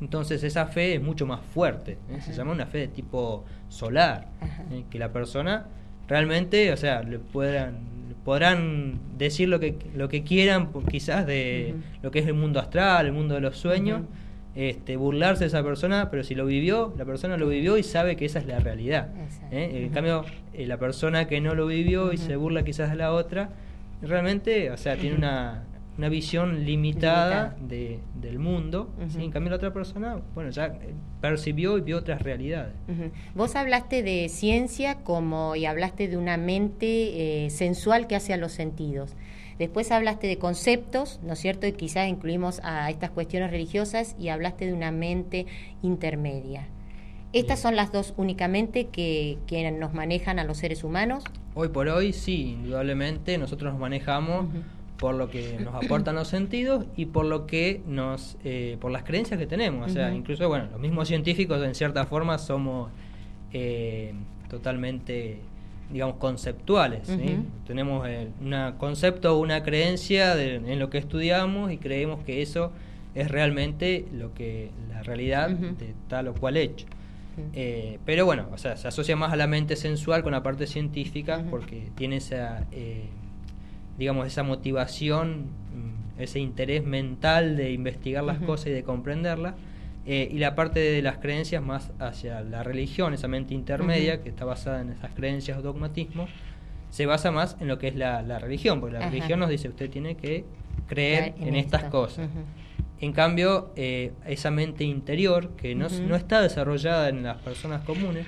Entonces 0.00 0.42
esa 0.44 0.66
fe 0.66 0.96
es 0.96 1.02
mucho 1.02 1.26
más 1.26 1.40
fuerte. 1.40 1.98
¿eh? 2.10 2.20
Se 2.20 2.34
llama 2.34 2.52
una 2.52 2.66
fe 2.66 2.78
de 2.78 2.88
tipo 2.88 3.44
solar. 3.68 4.28
¿eh? 4.70 4.84
Que 4.90 4.98
la 4.98 5.12
persona 5.12 5.66
realmente, 6.08 6.72
o 6.72 6.76
sea, 6.76 7.02
le 7.02 7.18
puedan 7.18 7.94
podrán 8.24 9.00
decir 9.18 9.48
lo 9.48 9.60
que, 9.60 9.76
lo 9.94 10.08
que 10.08 10.24
quieran, 10.24 10.70
quizás 10.90 11.26
de 11.26 11.74
lo 12.02 12.10
que 12.10 12.20
es 12.20 12.26
el 12.26 12.34
mundo 12.34 12.58
astral, 12.58 13.06
el 13.06 13.12
mundo 13.12 13.34
de 13.34 13.42
los 13.42 13.58
sueños, 13.58 14.02
este, 14.56 14.96
burlarse 14.96 15.44
de 15.44 15.48
esa 15.48 15.62
persona, 15.62 16.10
pero 16.10 16.22
si 16.22 16.34
lo 16.34 16.46
vivió, 16.46 16.94
la 16.96 17.04
persona 17.04 17.36
lo 17.36 17.48
vivió 17.48 17.76
y 17.76 17.82
sabe 17.82 18.16
que 18.16 18.24
esa 18.24 18.38
es 18.38 18.46
la 18.46 18.60
realidad. 18.60 19.08
¿eh? 19.50 19.82
En 19.84 19.90
cambio, 19.90 20.24
eh, 20.52 20.66
la 20.66 20.78
persona 20.78 21.26
que 21.26 21.40
no 21.40 21.54
lo 21.54 21.66
vivió 21.66 22.12
y 22.12 22.18
se 22.18 22.36
burla 22.36 22.62
quizás 22.62 22.90
de 22.90 22.96
la 22.96 23.12
otra, 23.12 23.50
realmente, 24.00 24.70
o 24.70 24.76
sea, 24.76 24.96
tiene 24.96 25.16
una, 25.16 25.64
una 25.96 26.08
visión 26.08 26.64
limitada 26.64 27.56
de, 27.60 28.00
del 28.20 28.38
mundo. 28.38 28.90
En 29.16 29.30
cambio, 29.30 29.50
la 29.50 29.56
otra 29.56 29.72
persona, 29.72 30.20
bueno, 30.34 30.50
ya 30.50 30.66
eh, 30.66 30.94
percibió 31.20 31.78
y 31.78 31.82
vio 31.82 31.98
otras 31.98 32.22
realidades. 32.22 32.74
Vos 33.34 33.54
hablaste 33.54 34.02
de 34.02 34.28
ciencia 34.28 34.96
como 35.04 35.54
y 35.54 35.66
hablaste 35.66 36.08
de 36.08 36.16
una 36.16 36.36
mente 36.36 37.44
eh, 37.46 37.50
sensual 37.50 38.06
que 38.06 38.16
hace 38.16 38.32
a 38.32 38.36
los 38.36 38.52
sentidos. 38.52 39.14
Después 39.58 39.92
hablaste 39.92 40.26
de 40.26 40.36
conceptos, 40.36 41.20
¿no 41.22 41.34
es 41.34 41.38
cierto? 41.38 41.66
Y 41.68 41.72
quizás 41.72 42.08
incluimos 42.08 42.60
a 42.64 42.90
estas 42.90 43.10
cuestiones 43.10 43.52
religiosas 43.52 44.16
y 44.18 44.28
hablaste 44.28 44.66
de 44.66 44.72
una 44.72 44.90
mente 44.90 45.46
intermedia. 45.82 46.66
¿Estas 47.32 47.60
son 47.60 47.76
las 47.76 47.92
dos 47.92 48.14
únicamente 48.16 48.86
que, 48.88 49.38
que, 49.46 49.68
nos 49.72 49.92
manejan 49.92 50.38
a 50.38 50.44
los 50.44 50.58
seres 50.58 50.84
humanos? 50.84 51.24
Hoy 51.54 51.68
por 51.68 51.88
hoy 51.88 52.12
sí, 52.12 52.52
indudablemente 52.52 53.38
nosotros 53.38 53.72
nos 53.72 53.80
manejamos 53.80 54.46
por 55.04 55.16
lo 55.16 55.28
que 55.28 55.58
nos 55.62 55.74
aportan 55.74 56.14
los 56.14 56.28
sentidos 56.28 56.86
y 56.96 57.04
por 57.04 57.26
lo 57.26 57.46
que 57.46 57.82
nos 57.86 58.38
eh, 58.42 58.78
por 58.80 58.90
las 58.90 59.02
creencias 59.02 59.38
que 59.38 59.46
tenemos. 59.46 59.90
O 59.90 59.92
sea 59.92 60.14
incluso 60.14 60.48
bueno 60.48 60.68
los 60.72 60.80
mismos 60.80 61.08
científicos 61.08 61.62
en 61.62 61.74
cierta 61.74 62.06
forma 62.06 62.38
somos 62.38 62.90
eh, 63.52 64.14
totalmente 64.48 65.40
digamos 65.92 66.16
conceptuales 66.16 67.06
tenemos 67.66 68.08
eh, 68.08 68.30
un 68.40 68.72
concepto 68.78 69.36
o 69.36 69.40
una 69.40 69.62
creencia 69.62 70.42
en 70.42 70.78
lo 70.78 70.88
que 70.88 70.96
estudiamos 70.96 71.70
y 71.70 71.76
creemos 71.76 72.24
que 72.24 72.40
eso 72.40 72.72
es 73.14 73.30
realmente 73.30 74.06
lo 74.10 74.32
que 74.32 74.70
la 74.88 75.02
realidad 75.02 75.50
de 75.50 75.92
tal 76.08 76.28
o 76.28 76.34
cual 76.34 76.56
hecho. 76.56 76.86
Pero 78.06 78.24
bueno 78.24 78.48
o 78.54 78.56
sea 78.56 78.78
se 78.78 78.88
asocia 78.88 79.16
más 79.16 79.34
a 79.34 79.36
la 79.36 79.48
mente 79.48 79.76
sensual 79.76 80.22
con 80.22 80.32
la 80.32 80.42
parte 80.42 80.66
científica 80.66 81.44
porque 81.50 81.90
tiene 81.94 82.16
esa 82.16 82.66
digamos, 83.98 84.26
esa 84.26 84.42
motivación, 84.42 85.46
mm, 86.16 86.20
ese 86.20 86.40
interés 86.40 86.84
mental 86.84 87.56
de 87.56 87.72
investigar 87.72 88.24
las 88.24 88.38
cosas 88.38 88.68
y 88.68 88.70
de 88.70 88.82
comprenderlas, 88.82 89.54
eh, 90.06 90.28
y 90.30 90.38
la 90.38 90.54
parte 90.54 90.80
de 90.80 91.00
las 91.00 91.18
creencias 91.18 91.62
más 91.62 91.90
hacia 91.98 92.42
la 92.42 92.62
religión, 92.62 93.14
esa 93.14 93.28
mente 93.28 93.54
intermedia, 93.54 94.22
que 94.22 94.28
está 94.28 94.44
basada 94.44 94.82
en 94.82 94.90
esas 94.90 95.12
creencias 95.12 95.58
o 95.58 95.62
dogmatismos, 95.62 96.28
se 96.90 97.06
basa 97.06 97.32
más 97.32 97.56
en 97.60 97.68
lo 97.68 97.78
que 97.78 97.88
es 97.88 97.96
la, 97.96 98.20
religión, 98.38 98.80
porque 98.80 98.98
la 98.98 99.08
religión 99.08 99.40
nos 99.40 99.48
dice, 99.48 99.68
usted 99.68 99.90
tiene 99.90 100.14
que 100.16 100.44
creer 100.86 101.34
en, 101.40 101.56
estas 101.56 101.84
cosas. 101.84 102.28
En 103.04 103.12
cambio, 103.12 103.68
eh, 103.76 104.12
esa 104.26 104.50
mente 104.50 104.82
interior, 104.82 105.50
que 105.56 105.74
no, 105.74 105.88
no, 105.90 106.16
está 106.16 106.40
desarrollada 106.40 107.10
en 107.10 107.22
las 107.22 107.36
personas 107.42 107.84
comunes, 107.84 108.26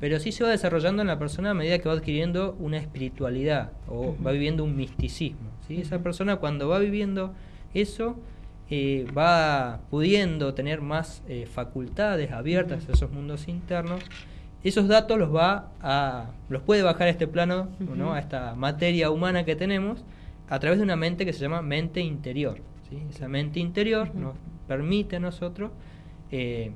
pero 0.00 0.18
sí 0.18 0.32
se 0.32 0.42
va 0.42 0.50
desarrollando 0.50 1.00
en 1.00 1.06
la 1.06 1.16
persona 1.16 1.50
a 1.50 1.54
medida 1.54 1.78
que 1.78 1.88
va 1.88 1.94
adquiriendo 1.94 2.56
una 2.58 2.78
espiritualidad 2.78 3.70
o 3.86 4.16
va 4.26 4.32
viviendo 4.32 4.64
un 4.64 4.74
misticismo. 4.74 5.52
¿sí? 5.68 5.80
Esa 5.80 6.00
persona 6.00 6.38
cuando 6.38 6.68
va 6.68 6.80
viviendo 6.80 7.34
eso, 7.72 8.16
eh, 8.68 9.06
va 9.16 9.82
pudiendo 9.90 10.54
tener 10.54 10.80
más 10.80 11.22
eh, 11.28 11.46
facultades 11.46 12.32
abiertas 12.32 12.88
a 12.88 12.92
esos 12.94 13.12
mundos 13.12 13.46
internos, 13.46 14.02
esos 14.64 14.88
datos 14.88 15.20
los 15.20 15.32
va 15.32 15.68
a 15.80 16.32
los 16.48 16.62
puede 16.62 16.82
bajar 16.82 17.06
a 17.06 17.10
este 17.10 17.28
plano, 17.28 17.68
¿no? 17.78 18.12
a 18.12 18.18
esta 18.18 18.56
materia 18.56 19.12
humana 19.12 19.44
que 19.44 19.54
tenemos 19.54 20.04
a 20.48 20.58
través 20.58 20.80
de 20.80 20.84
una 20.84 20.96
mente 20.96 21.24
que 21.24 21.32
se 21.32 21.38
llama 21.38 21.62
mente 21.62 22.00
interior. 22.00 22.58
Esa 23.10 23.28
mente 23.28 23.60
interior 23.60 24.14
nos 24.14 24.36
permite 24.66 25.16
a 25.16 25.20
nosotros 25.20 25.70
eh, 26.30 26.70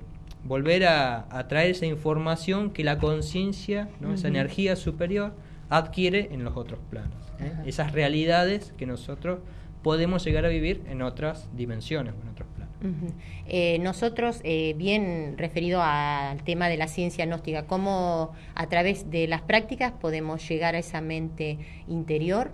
volver 0.45 0.87
a, 0.87 1.47
traer 1.49 1.71
esa 1.71 1.87
información 1.87 2.71
que 2.71 2.85
la 2.85 2.99
conciencia, 2.99 3.89
¿no? 4.01 4.15
esa 4.15 4.29
energía 4.29 4.77
superior, 4.77 5.35
adquiere 5.69 6.29
en 6.33 6.45
los 6.45 6.57
otros 6.57 6.81
planos. 6.91 7.15
¿eh? 7.41 7.53
Esas 7.67 7.93
realidades 7.93 8.73
que 8.77 8.87
nosotros 8.87 9.41
podemos 9.83 10.25
llegar 10.25 10.45
a 10.45 10.49
vivir 10.49 10.83
en 10.89 11.03
otras 11.03 11.49
dimensiones 11.57 12.15
en 12.21 12.29
otros 12.29 12.49
planos. 12.57 12.61
Eh, 13.47 13.79
nosotros, 13.81 14.41
bien 14.43 15.35
referido 15.37 15.83
al 15.83 16.43
tema 16.45 16.69
de 16.69 16.79
la 16.79 16.89
ciencia 16.89 17.27
gnóstica, 17.27 17.67
¿cómo 17.67 18.33
a 18.55 18.67
través 18.69 19.11
de 19.11 19.27
las 19.29 19.43
prácticas 19.43 19.93
podemos 19.93 20.47
llegar 20.49 20.75
a 20.75 20.79
esa 20.79 21.03
mente 21.03 21.59
interior 21.89 22.53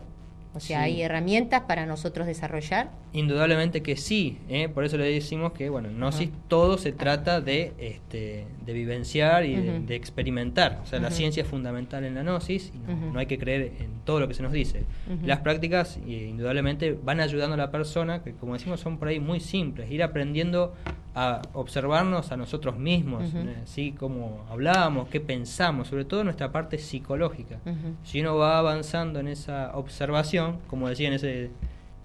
o 0.56 0.60
sea, 0.60 0.82
¿hay 0.82 1.02
herramientas 1.02 1.64
para 1.68 1.84
nosotros 1.84 2.26
desarrollar? 2.26 2.88
Indudablemente 3.16 3.82
que 3.82 3.96
sí, 3.96 4.36
¿eh? 4.50 4.68
por 4.68 4.84
eso 4.84 4.98
le 4.98 5.04
decimos 5.04 5.52
que, 5.52 5.70
bueno, 5.70 5.88
Gnosis 5.88 6.28
todo 6.48 6.76
se 6.76 6.92
trata 6.92 7.40
de, 7.40 7.72
este, 7.78 8.46
de 8.66 8.72
vivenciar 8.74 9.46
y 9.46 9.56
de, 9.56 9.96
experimentar. 9.96 10.80
O 10.82 10.86
sea, 10.86 11.00
la 11.00 11.10
ciencia 11.10 11.42
es 11.42 11.48
fundamental 11.48 12.04
en 12.04 12.14
la 12.14 12.22
Gnosis 12.22 12.74
y 12.74 13.12
no, 13.12 13.18
hay 13.18 13.24
que 13.24 13.38
creer 13.38 13.72
en 13.80 13.88
todo 14.04 14.20
lo 14.20 14.28
que 14.28 14.34
se 14.34 14.42
nos 14.42 14.52
dice. 14.52 14.84
Las 15.24 15.40
prácticas, 15.40 15.98
indudablemente, 16.06 16.92
van 16.92 17.20
ayudando 17.20 17.54
a 17.54 17.56
la 17.56 17.70
persona, 17.70 18.22
que 18.22 18.34
como 18.34 18.52
decimos 18.52 18.80
son 18.80 18.98
por 18.98 19.08
ahí 19.08 19.18
muy 19.18 19.40
simples, 19.40 19.90
ir 19.90 20.02
aprendiendo 20.02 20.74
a 21.14 21.40
observarnos 21.54 22.30
a 22.30 22.36
nosotros 22.36 22.76
mismos, 22.76 23.32
así 23.62 23.92
como 23.92 24.44
hablábamos, 24.50 25.08
qué 25.08 25.22
pensamos, 25.22 25.88
sobre 25.88 26.04
todo 26.04 26.22
nuestra 26.22 26.52
parte 26.52 26.76
psicológica. 26.76 27.60
Si 28.04 28.20
uno 28.20 28.36
va 28.36 28.58
avanzando 28.58 29.20
en 29.20 29.28
esa 29.28 29.74
observación, 29.74 30.58
como 30.66 30.90
decía 30.90 31.08
en, 31.08 31.14
ese, 31.14 31.50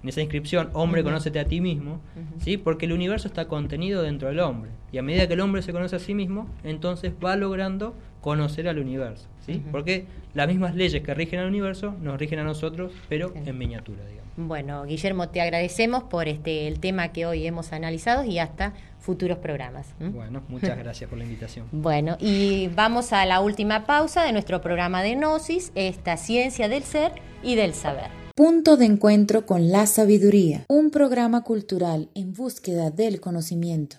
en 0.03 0.09
esa 0.09 0.21
inscripción, 0.21 0.69
hombre, 0.73 1.03
conócete 1.03 1.39
a 1.39 1.45
ti 1.45 1.61
mismo, 1.61 2.01
¿sí? 2.39 2.57
porque 2.57 2.85
el 2.85 2.93
universo 2.93 3.27
está 3.27 3.47
contenido 3.47 4.01
dentro 4.01 4.29
del 4.29 4.39
hombre. 4.39 4.71
Y 4.91 4.97
a 4.97 5.03
medida 5.03 5.27
que 5.27 5.33
el 5.33 5.41
hombre 5.41 5.61
se 5.61 5.71
conoce 5.71 5.95
a 5.95 5.99
sí 5.99 6.15
mismo, 6.15 6.49
entonces 6.63 7.13
va 7.23 7.35
logrando 7.35 7.93
conocer 8.21 8.67
al 8.67 8.79
universo. 8.79 9.27
¿sí? 9.45 9.63
Porque 9.71 10.05
las 10.33 10.47
mismas 10.47 10.75
leyes 10.75 11.03
que 11.03 11.13
rigen 11.13 11.39
al 11.39 11.47
universo 11.47 11.95
nos 12.01 12.19
rigen 12.19 12.39
a 12.39 12.43
nosotros, 12.43 12.91
pero 13.09 13.33
en 13.35 13.57
miniatura, 13.57 14.05
digamos. 14.07 14.21
Bueno, 14.37 14.85
Guillermo, 14.85 15.29
te 15.29 15.41
agradecemos 15.41 16.03
por 16.03 16.27
este 16.27 16.67
el 16.67 16.79
tema 16.79 17.09
que 17.09 17.25
hoy 17.25 17.45
hemos 17.45 17.73
analizado 17.73 18.23
y 18.23 18.39
hasta 18.39 18.73
futuros 18.99 19.37
programas. 19.39 19.93
Bueno, 19.99 20.41
muchas 20.47 20.77
gracias 20.77 21.09
por 21.09 21.19
la 21.19 21.25
invitación. 21.25 21.67
bueno, 21.71 22.17
y 22.19 22.69
vamos 22.69 23.11
a 23.13 23.25
la 23.25 23.41
última 23.41 23.85
pausa 23.85 24.23
de 24.23 24.31
nuestro 24.31 24.61
programa 24.61 25.03
de 25.03 25.15
Gnosis, 25.15 25.71
esta 25.75 26.15
ciencia 26.17 26.69
del 26.69 26.83
ser 26.83 27.11
y 27.43 27.55
del 27.55 27.73
saber. 27.73 28.20
Punto 28.35 28.77
de 28.77 28.85
encuentro 28.85 29.45
con 29.45 29.71
la 29.71 29.85
sabiduría, 29.85 30.65
un 30.69 30.89
programa 30.89 31.43
cultural 31.43 32.09
en 32.15 32.31
búsqueda 32.33 32.89
del 32.89 33.19
conocimiento. 33.19 33.97